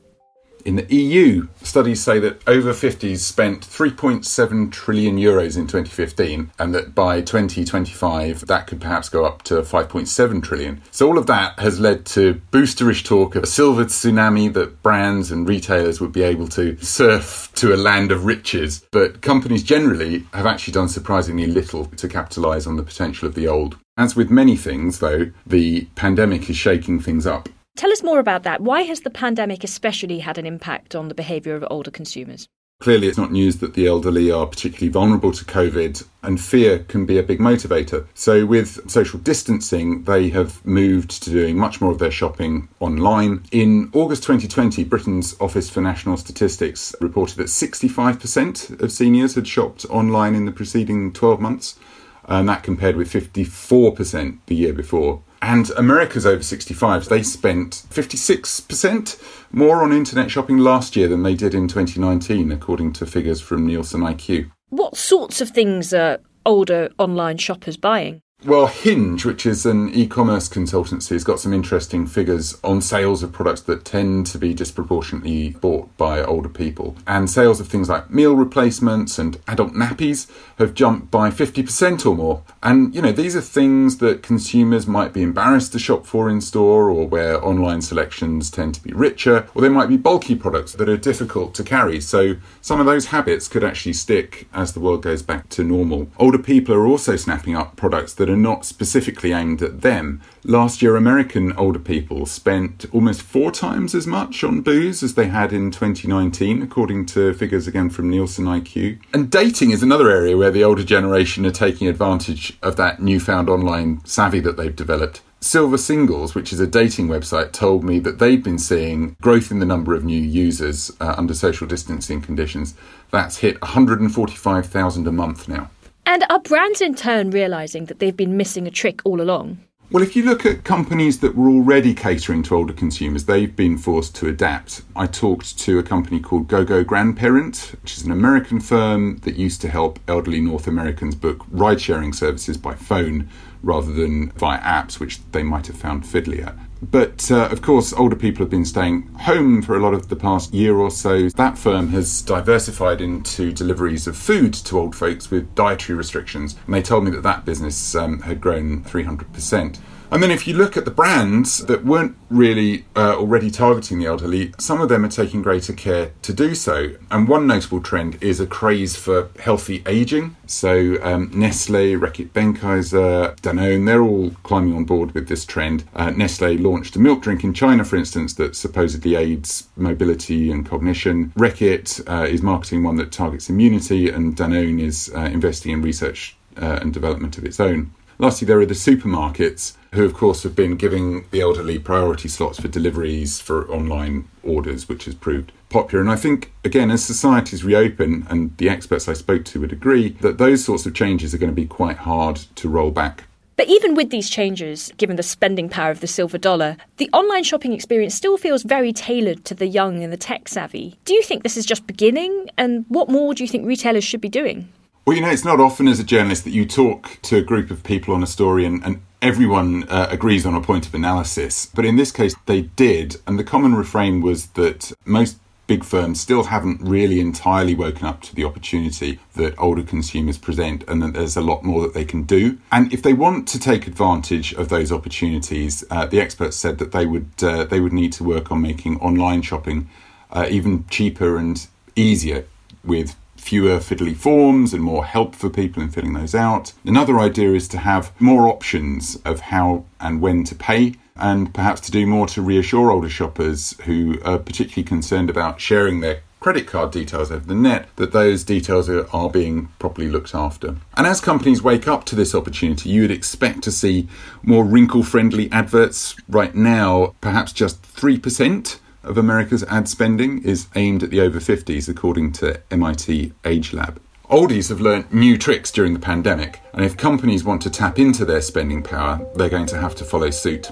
In 0.65 0.75
the 0.75 0.95
EU, 0.95 1.47
studies 1.63 2.03
say 2.03 2.19
that 2.19 2.41
over 2.47 2.71
50s 2.71 3.19
spent 3.19 3.61
3.7 3.61 4.71
trillion 4.71 5.17
euros 5.17 5.57
in 5.57 5.67
2015, 5.67 6.51
and 6.59 6.75
that 6.75 6.93
by 6.93 7.21
2025 7.21 8.45
that 8.47 8.67
could 8.67 8.79
perhaps 8.79 9.09
go 9.09 9.25
up 9.25 9.41
to 9.43 9.55
5.7 9.55 10.43
trillion. 10.43 10.81
So, 10.91 11.07
all 11.07 11.17
of 11.17 11.27
that 11.27 11.59
has 11.59 11.79
led 11.79 12.05
to 12.07 12.41
boosterish 12.51 13.03
talk 13.03 13.35
of 13.35 13.43
a 13.43 13.47
silver 13.47 13.85
tsunami 13.85 14.53
that 14.53 14.81
brands 14.83 15.31
and 15.31 15.47
retailers 15.47 15.99
would 15.99 16.11
be 16.11 16.23
able 16.23 16.47
to 16.49 16.77
surf 16.77 17.49
to 17.55 17.73
a 17.73 17.77
land 17.77 18.11
of 18.11 18.25
riches. 18.25 18.85
But 18.91 19.21
companies 19.21 19.63
generally 19.63 20.25
have 20.33 20.45
actually 20.45 20.73
done 20.73 20.89
surprisingly 20.89 21.47
little 21.47 21.85
to 21.85 22.07
capitalise 22.07 22.67
on 22.67 22.75
the 22.75 22.83
potential 22.83 23.27
of 23.27 23.35
the 23.35 23.47
old. 23.47 23.77
As 23.97 24.15
with 24.15 24.29
many 24.29 24.55
things, 24.55 24.99
though, 24.99 25.31
the 25.45 25.85
pandemic 25.95 26.49
is 26.49 26.55
shaking 26.55 26.99
things 26.99 27.27
up. 27.27 27.49
Tell 27.81 27.91
us 27.91 28.03
more 28.03 28.19
about 28.19 28.43
that. 28.43 28.61
Why 28.61 28.83
has 28.83 28.99
the 28.99 29.09
pandemic 29.09 29.63
especially 29.63 30.19
had 30.19 30.37
an 30.37 30.45
impact 30.45 30.93
on 30.93 31.07
the 31.07 31.15
behaviour 31.15 31.55
of 31.55 31.65
older 31.71 31.89
consumers? 31.89 32.47
Clearly, 32.79 33.07
it's 33.07 33.17
not 33.17 33.31
news 33.31 33.57
that 33.57 33.73
the 33.73 33.87
elderly 33.87 34.29
are 34.29 34.45
particularly 34.45 34.89
vulnerable 34.89 35.31
to 35.31 35.43
COVID, 35.43 36.05
and 36.21 36.39
fear 36.39 36.85
can 36.87 37.07
be 37.07 37.17
a 37.17 37.23
big 37.23 37.39
motivator. 37.39 38.05
So, 38.13 38.45
with 38.45 38.87
social 38.87 39.17
distancing, 39.17 40.03
they 40.03 40.29
have 40.29 40.63
moved 40.63 41.23
to 41.23 41.31
doing 41.31 41.57
much 41.57 41.81
more 41.81 41.91
of 41.91 41.97
their 41.97 42.11
shopping 42.11 42.69
online. 42.79 43.45
In 43.51 43.89
August 43.93 44.21
2020, 44.21 44.83
Britain's 44.83 45.35
Office 45.41 45.71
for 45.71 45.81
National 45.81 46.17
Statistics 46.17 46.93
reported 47.01 47.37
that 47.37 47.47
65% 47.47 48.79
of 48.79 48.91
seniors 48.91 49.33
had 49.33 49.47
shopped 49.47 49.87
online 49.89 50.35
in 50.35 50.45
the 50.45 50.51
preceding 50.51 51.11
12 51.13 51.41
months, 51.41 51.79
and 52.25 52.47
that 52.47 52.61
compared 52.61 52.95
with 52.95 53.11
54% 53.11 54.37
the 54.45 54.55
year 54.55 54.71
before. 54.71 55.23
And 55.41 55.71
America's 55.71 56.25
over 56.25 56.43
65s, 56.43 57.09
they 57.09 57.23
spent 57.23 57.83
56% 57.89 59.51
more 59.51 59.83
on 59.83 59.91
internet 59.91 60.29
shopping 60.29 60.59
last 60.59 60.95
year 60.95 61.07
than 61.07 61.23
they 61.23 61.33
did 61.33 61.55
in 61.55 61.67
2019, 61.67 62.51
according 62.51 62.93
to 62.93 63.05
figures 63.07 63.41
from 63.41 63.65
Nielsen 63.65 64.01
IQ. 64.01 64.51
What 64.69 64.95
sorts 64.95 65.41
of 65.41 65.49
things 65.49 65.93
are 65.93 66.19
older 66.45 66.89
online 66.99 67.37
shoppers 67.37 67.75
buying? 67.75 68.21
Well, 68.43 68.65
Hinge, 68.65 69.23
which 69.23 69.45
is 69.45 69.67
an 69.67 69.93
e 69.93 70.07
commerce 70.07 70.49
consultancy, 70.49 71.09
has 71.09 71.23
got 71.23 71.39
some 71.39 71.53
interesting 71.53 72.07
figures 72.07 72.57
on 72.63 72.81
sales 72.81 73.21
of 73.21 73.31
products 73.31 73.61
that 73.61 73.85
tend 73.85 74.25
to 74.27 74.39
be 74.39 74.55
disproportionately 74.55 75.49
bought 75.49 75.95
by 75.95 76.23
older 76.23 76.49
people. 76.49 76.95
And 77.05 77.29
sales 77.29 77.59
of 77.59 77.67
things 77.67 77.87
like 77.87 78.09
meal 78.09 78.35
replacements 78.35 79.19
and 79.19 79.39
adult 79.47 79.73
nappies 79.73 80.27
have 80.57 80.73
jumped 80.73 81.11
by 81.11 81.29
50% 81.29 82.03
or 82.03 82.15
more. 82.15 82.41
And, 82.63 82.95
you 82.95 83.03
know, 83.03 83.11
these 83.11 83.35
are 83.35 83.41
things 83.41 83.97
that 83.97 84.23
consumers 84.23 84.87
might 84.87 85.13
be 85.13 85.21
embarrassed 85.21 85.73
to 85.73 85.79
shop 85.79 86.07
for 86.07 86.27
in 86.27 86.41
store 86.41 86.89
or 86.89 87.07
where 87.07 87.45
online 87.45 87.83
selections 87.83 88.49
tend 88.49 88.73
to 88.73 88.81
be 88.81 88.91
richer, 88.91 89.47
or 89.53 89.61
they 89.61 89.69
might 89.69 89.87
be 89.87 89.97
bulky 89.97 90.33
products 90.33 90.73
that 90.73 90.89
are 90.89 90.97
difficult 90.97 91.53
to 91.53 91.63
carry. 91.63 92.01
So 92.01 92.37
some 92.59 92.79
of 92.79 92.87
those 92.87 93.07
habits 93.07 93.47
could 93.47 93.63
actually 93.63 93.93
stick 93.93 94.47
as 94.51 94.73
the 94.73 94.79
world 94.79 95.03
goes 95.03 95.21
back 95.21 95.47
to 95.49 95.63
normal. 95.63 96.09
Older 96.17 96.39
people 96.39 96.73
are 96.73 96.87
also 96.87 97.15
snapping 97.15 97.55
up 97.55 97.75
products 97.75 98.15
that 98.15 98.30
are 98.31 98.37
not 98.37 98.65
specifically 98.65 99.33
aimed 99.33 99.61
at 99.61 99.81
them. 99.81 100.21
Last 100.43 100.81
year, 100.81 100.95
American 100.95 101.53
older 101.53 101.79
people 101.79 102.25
spent 102.25 102.85
almost 102.91 103.21
four 103.21 103.51
times 103.51 103.93
as 103.93 104.07
much 104.07 104.43
on 104.43 104.61
booze 104.61 105.03
as 105.03 105.15
they 105.15 105.27
had 105.27 105.53
in 105.53 105.69
2019, 105.69 106.61
according 106.61 107.05
to 107.07 107.33
figures 107.33 107.67
again 107.67 107.89
from 107.89 108.09
Nielsen 108.09 108.45
IQ. 108.45 108.99
And 109.13 109.29
dating 109.29 109.71
is 109.71 109.83
another 109.83 110.09
area 110.09 110.37
where 110.37 110.51
the 110.51 110.63
older 110.63 110.83
generation 110.83 111.45
are 111.45 111.51
taking 111.51 111.87
advantage 111.87 112.57
of 112.63 112.75
that 112.77 113.01
newfound 113.01 113.49
online 113.49 114.01
savvy 114.05 114.39
that 114.39 114.57
they've 114.57 114.75
developed. 114.75 115.21
Silver 115.43 115.77
Singles, 115.77 116.35
which 116.35 116.53
is 116.53 116.59
a 116.59 116.67
dating 116.67 117.07
website, 117.07 117.51
told 117.51 117.83
me 117.83 117.97
that 117.97 118.19
they've 118.19 118.43
been 118.43 118.59
seeing 118.59 119.15
growth 119.21 119.49
in 119.49 119.57
the 119.57 119.65
number 119.65 119.95
of 119.95 120.03
new 120.03 120.21
users 120.21 120.91
uh, 121.01 121.15
under 121.17 121.33
social 121.33 121.65
distancing 121.65 122.21
conditions. 122.21 122.75
That's 123.09 123.37
hit 123.37 123.59
145,000 123.61 125.07
a 125.07 125.11
month 125.11 125.47
now. 125.47 125.71
And 126.11 126.25
are 126.29 126.41
brands 126.41 126.81
in 126.81 126.93
turn 126.93 127.31
realising 127.31 127.85
that 127.85 127.99
they've 127.99 128.17
been 128.17 128.35
missing 128.35 128.67
a 128.67 128.69
trick 128.69 128.99
all 129.05 129.21
along? 129.21 129.59
Well, 129.91 130.03
if 130.03 130.13
you 130.13 130.25
look 130.25 130.45
at 130.45 130.65
companies 130.65 131.21
that 131.21 131.35
were 131.35 131.47
already 131.47 131.93
catering 131.93 132.43
to 132.43 132.55
older 132.55 132.73
consumers, 132.73 133.23
they've 133.23 133.55
been 133.55 133.77
forced 133.77 134.13
to 134.17 134.27
adapt. 134.27 134.81
I 134.93 135.07
talked 135.07 135.57
to 135.59 135.79
a 135.79 135.83
company 135.83 136.19
called 136.19 136.49
GoGo 136.49 136.83
Grandparent, 136.83 137.75
which 137.81 137.95
is 137.95 138.03
an 138.03 138.11
American 138.11 138.59
firm 138.59 139.19
that 139.19 139.37
used 139.37 139.61
to 139.61 139.69
help 139.69 139.99
elderly 140.09 140.41
North 140.41 140.67
Americans 140.67 141.15
book 141.15 141.45
ride 141.49 141.79
sharing 141.79 142.11
services 142.11 142.57
by 142.57 142.75
phone 142.75 143.29
rather 143.63 143.93
than 143.93 144.31
via 144.31 144.59
apps, 144.59 144.99
which 144.99 145.21
they 145.31 145.43
might 145.43 145.67
have 145.67 145.77
found 145.77 146.03
fiddly 146.03 146.45
at. 146.45 146.57
But 146.81 147.29
uh, 147.31 147.47
of 147.51 147.61
course, 147.61 147.93
older 147.93 148.15
people 148.15 148.43
have 148.43 148.49
been 148.49 148.65
staying 148.65 149.07
home 149.21 149.61
for 149.61 149.75
a 149.75 149.79
lot 149.79 149.93
of 149.93 150.09
the 150.09 150.15
past 150.15 150.53
year 150.53 150.75
or 150.77 150.89
so. 150.89 151.29
That 151.29 151.57
firm 151.57 151.89
has 151.89 152.21
diversified 152.21 153.01
into 153.01 153.51
deliveries 153.51 154.07
of 154.07 154.17
food 154.17 154.53
to 154.53 154.79
old 154.79 154.95
folks 154.95 155.29
with 155.29 155.53
dietary 155.53 155.95
restrictions. 155.95 156.55
And 156.65 156.73
they 156.73 156.81
told 156.81 157.03
me 157.03 157.11
that 157.11 157.23
that 157.23 157.45
business 157.45 157.93
um, 157.93 158.21
had 158.21 158.41
grown 158.41 158.83
300%. 158.83 159.79
And 160.11 160.21
then 160.21 160.29
if 160.29 160.45
you 160.45 160.53
look 160.53 160.75
at 160.75 160.83
the 160.83 160.91
brands 160.91 161.65
that 161.67 161.85
weren't 161.85 162.17
really 162.29 162.83
uh, 162.97 163.15
already 163.15 163.49
targeting 163.49 163.99
the 163.99 164.07
elderly, 164.07 164.53
some 164.59 164.81
of 164.81 164.89
them 164.89 165.05
are 165.05 165.09
taking 165.09 165.41
greater 165.41 165.71
care 165.71 166.11
to 166.23 166.33
do 166.33 166.53
so. 166.53 166.91
And 167.09 167.29
one 167.29 167.47
notable 167.47 167.81
trend 167.81 168.21
is 168.21 168.41
a 168.41 168.45
craze 168.45 168.97
for 168.97 169.29
healthy 169.39 169.81
aging. 169.85 170.35
So 170.47 170.97
um, 171.01 171.31
Nestle, 171.33 171.95
Reckitt 171.95 172.31
Benckiser, 172.31 173.37
Danone, 173.37 173.85
they're 173.85 174.01
all 174.01 174.31
climbing 174.43 174.75
on 174.75 174.83
board 174.83 175.13
with 175.13 175.29
this 175.29 175.45
trend. 175.45 175.85
Uh, 175.95 176.09
Nestle 176.09 176.57
launched 176.57 176.97
a 176.97 176.99
milk 176.99 177.21
drink 177.21 177.45
in 177.45 177.53
China, 177.53 177.85
for 177.85 177.95
instance, 177.95 178.33
that 178.33 178.57
supposedly 178.57 179.15
aids 179.15 179.69
mobility 179.77 180.51
and 180.51 180.65
cognition. 180.65 181.31
Reckitt 181.37 182.01
uh, 182.09 182.25
is 182.25 182.41
marketing 182.41 182.83
one 182.83 182.97
that 182.97 183.13
targets 183.13 183.49
immunity, 183.49 184.09
and 184.09 184.35
Danone 184.35 184.81
is 184.81 185.09
uh, 185.15 185.21
investing 185.21 185.71
in 185.71 185.81
research 185.81 186.35
uh, 186.61 186.79
and 186.81 186.93
development 186.93 187.37
of 187.37 187.45
its 187.45 187.61
own. 187.61 187.91
Lastly, 188.21 188.45
there 188.45 188.59
are 188.59 188.67
the 188.67 188.75
supermarkets, 188.75 189.75
who, 189.93 190.05
of 190.05 190.13
course, 190.13 190.43
have 190.43 190.55
been 190.55 190.75
giving 190.75 191.25
the 191.31 191.41
elderly 191.41 191.79
priority 191.79 192.29
slots 192.29 192.59
for 192.59 192.67
deliveries 192.67 193.41
for 193.41 193.67
online 193.67 194.27
orders, 194.43 194.87
which 194.87 195.05
has 195.05 195.15
proved 195.15 195.51
popular. 195.69 196.01
And 196.01 196.11
I 196.11 196.17
think, 196.17 196.53
again, 196.63 196.91
as 196.91 197.03
societies 197.03 197.63
reopen, 197.63 198.27
and 198.29 198.55
the 198.57 198.69
experts 198.69 199.09
I 199.09 199.13
spoke 199.13 199.43
to 199.45 199.61
would 199.61 199.73
agree, 199.73 200.09
that 200.21 200.37
those 200.37 200.63
sorts 200.63 200.85
of 200.85 200.93
changes 200.93 201.33
are 201.33 201.39
going 201.39 201.49
to 201.49 201.55
be 201.55 201.65
quite 201.65 201.97
hard 201.97 202.35
to 202.57 202.69
roll 202.69 202.91
back. 202.91 203.23
But 203.55 203.69
even 203.69 203.95
with 203.95 204.11
these 204.11 204.29
changes, 204.29 204.91
given 204.97 205.15
the 205.15 205.23
spending 205.23 205.67
power 205.67 205.89
of 205.89 206.01
the 206.01 206.05
silver 206.05 206.37
dollar, 206.37 206.77
the 206.97 207.09
online 207.13 207.43
shopping 207.43 207.73
experience 207.73 208.13
still 208.13 208.37
feels 208.37 208.61
very 208.61 208.93
tailored 208.93 209.45
to 209.45 209.55
the 209.55 209.65
young 209.65 210.03
and 210.03 210.13
the 210.13 210.17
tech 210.17 210.47
savvy. 210.47 210.95
Do 211.05 211.15
you 211.15 211.23
think 211.23 211.41
this 211.41 211.57
is 211.57 211.65
just 211.65 211.87
beginning? 211.87 212.51
And 212.55 212.85
what 212.87 213.09
more 213.09 213.33
do 213.33 213.43
you 213.43 213.47
think 213.47 213.65
retailers 213.65 214.03
should 214.03 214.21
be 214.21 214.29
doing? 214.29 214.71
Well, 215.05 215.15
you 215.15 215.23
know, 215.23 215.31
it's 215.31 215.43
not 215.43 215.59
often 215.59 215.87
as 215.87 215.99
a 215.99 216.03
journalist 216.03 216.43
that 216.43 216.51
you 216.51 216.65
talk 216.65 217.17
to 217.23 217.37
a 217.37 217.41
group 217.41 217.71
of 217.71 217.83
people 217.83 218.13
on 218.13 218.21
a 218.21 218.27
story 218.27 218.65
and, 218.65 218.83
and 218.85 219.01
everyone 219.19 219.87
uh, 219.89 220.07
agrees 220.11 220.45
on 220.45 220.53
a 220.53 220.61
point 220.61 220.85
of 220.85 220.93
analysis. 220.93 221.65
But 221.65 221.85
in 221.85 221.95
this 221.95 222.11
case, 222.11 222.35
they 222.45 222.61
did. 222.61 223.15
And 223.25 223.39
the 223.39 223.43
common 223.43 223.73
refrain 223.73 224.21
was 224.21 224.47
that 224.49 224.91
most 225.03 225.37
big 225.65 225.83
firms 225.83 226.21
still 226.21 226.43
haven't 226.43 226.81
really 226.81 227.19
entirely 227.19 227.73
woken 227.73 228.05
up 228.05 228.21
to 228.21 228.35
the 228.35 228.43
opportunity 228.43 229.17
that 229.35 229.57
older 229.57 229.81
consumers 229.81 230.37
present 230.37 230.83
and 230.87 231.01
that 231.01 231.13
there's 231.13 231.35
a 231.35 231.41
lot 231.41 231.63
more 231.63 231.81
that 231.81 231.95
they 231.95 232.05
can 232.05 232.21
do. 232.23 232.59
And 232.71 232.93
if 232.93 233.01
they 233.01 233.13
want 233.13 233.47
to 233.49 233.59
take 233.59 233.87
advantage 233.87 234.53
of 234.53 234.69
those 234.69 234.91
opportunities, 234.91 235.83
uh, 235.89 236.05
the 236.05 236.21
experts 236.21 236.57
said 236.57 236.77
that 236.77 236.91
they 236.91 237.07
would 237.07 237.31
uh, 237.41 237.63
they 237.63 237.79
would 237.79 237.93
need 237.93 238.13
to 238.13 238.23
work 238.23 238.51
on 238.51 238.61
making 238.61 238.99
online 238.99 239.41
shopping 239.41 239.89
uh, 240.31 240.45
even 240.49 240.85
cheaper 240.89 241.37
and 241.37 241.65
easier 241.95 242.45
with 242.83 243.15
fewer 243.41 243.79
fiddly 243.79 244.15
forms 244.15 244.73
and 244.73 244.83
more 244.83 245.03
help 245.03 245.35
for 245.35 245.49
people 245.49 245.81
in 245.81 245.89
filling 245.89 246.13
those 246.13 246.35
out. 246.35 246.73
Another 246.85 247.19
idea 247.19 247.53
is 247.53 247.67
to 247.69 247.79
have 247.79 248.11
more 248.21 248.47
options 248.47 249.17
of 249.25 249.39
how 249.39 249.83
and 249.99 250.21
when 250.21 250.43
to 250.43 250.55
pay 250.55 250.93
and 251.15 251.53
perhaps 251.53 251.81
to 251.81 251.91
do 251.91 252.05
more 252.05 252.27
to 252.27 252.41
reassure 252.41 252.91
older 252.91 253.09
shoppers 253.09 253.75
who 253.85 254.19
are 254.23 254.37
particularly 254.37 254.83
concerned 254.83 255.29
about 255.29 255.59
sharing 255.59 255.99
their 255.99 256.21
credit 256.39 256.65
card 256.65 256.91
details 256.91 257.31
over 257.31 257.45
the 257.45 257.53
net, 257.53 257.87
that 257.97 258.11
those 258.11 258.43
details 258.43 258.89
are, 258.89 259.07
are, 259.15 259.29
being 259.29 259.67
properly 259.77 260.09
looked 260.09 260.33
after. 260.33 260.75
And 260.97 261.05
as 261.05 261.21
companies 261.21 261.61
wake 261.61 261.87
up 261.87 262.03
to 262.05 262.15
this 262.15 262.33
opportunity, 262.33 262.89
you 262.89 263.01
would 263.01 263.11
expect 263.11 263.61
to 263.63 263.71
see 263.71 264.07
more 264.41 264.65
wrinkle 264.65 265.03
friendly 265.03 265.51
adverts. 265.51 266.15
Right 266.27 266.55
now, 266.55 267.13
perhaps 267.21 267.53
just 267.53 267.83
3% 267.83 268.79
of 269.03 269.17
America's 269.17 269.63
ad 269.63 269.87
spending 269.87 270.43
is 270.43 270.67
aimed 270.75 271.03
at 271.03 271.09
the 271.09 271.21
over 271.21 271.39
50s, 271.39 271.89
according 271.89 272.31
to 272.33 272.61
MIT 272.71 273.33
Age 273.45 273.73
Lab. 273.73 274.01
Oldies 274.29 274.69
have 274.69 274.79
learnt 274.79 275.13
new 275.13 275.37
tricks 275.37 275.71
during 275.71 275.93
the 275.93 275.99
pandemic, 275.99 276.61
and 276.73 276.85
if 276.85 276.95
companies 276.95 277.43
want 277.43 277.61
to 277.63 277.69
tap 277.69 277.99
into 277.99 278.23
their 278.23 278.41
spending 278.41 278.81
power, 278.81 279.19
they're 279.35 279.49
going 279.49 279.65
to 279.65 279.77
have 279.77 279.95
to 279.95 280.05
follow 280.05 280.29
suit. 280.29 280.69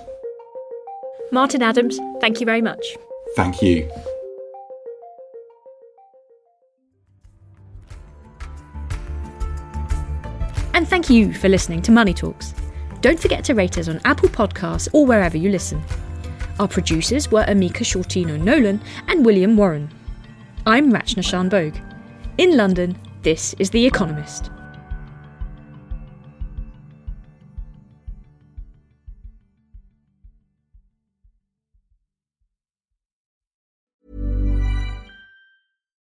Martin 1.31 1.61
Adams, 1.61 1.99
thank 2.21 2.39
you 2.39 2.45
very 2.45 2.61
much. 2.61 2.95
Thank 3.35 3.61
you. 3.61 3.89
And 10.73 10.87
thank 10.87 11.09
you 11.09 11.33
for 11.33 11.49
listening 11.49 11.81
to 11.81 11.91
Money 11.91 12.13
Talks. 12.13 12.53
Don't 13.01 13.19
forget 13.19 13.43
to 13.45 13.53
rate 13.53 13.77
us 13.77 13.89
on 13.89 13.99
Apple 14.05 14.29
Podcasts 14.29 14.87
or 14.93 15.05
wherever 15.05 15.37
you 15.37 15.49
listen. 15.49 15.83
Our 16.59 16.67
producers 16.67 17.31
were 17.31 17.45
Amika 17.45 17.85
Shortino 17.85 18.37
Nolan 18.37 18.81
and 19.07 19.25
William 19.25 19.55
Warren. 19.55 19.89
I'm 20.65 20.91
Rachna 20.91 21.23
Shanbhogue. 21.23 21.79
In 22.37 22.57
London, 22.57 22.97
this 23.21 23.55
is 23.59 23.69
The 23.69 23.85
Economist. 23.85 24.51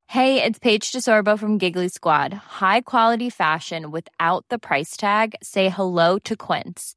Hey, 0.07 0.43
it's 0.43 0.59
Paige 0.59 0.91
DeSorbo 0.91 1.39
from 1.39 1.59
Giggly 1.59 1.89
Squad. 1.89 2.33
High 2.33 2.81
quality 2.81 3.29
fashion 3.29 3.91
without 3.91 4.47
the 4.49 4.59
price 4.59 4.97
tag? 4.97 5.35
Say 5.43 5.69
hello 5.69 6.19
to 6.21 6.35
Quince. 6.35 6.97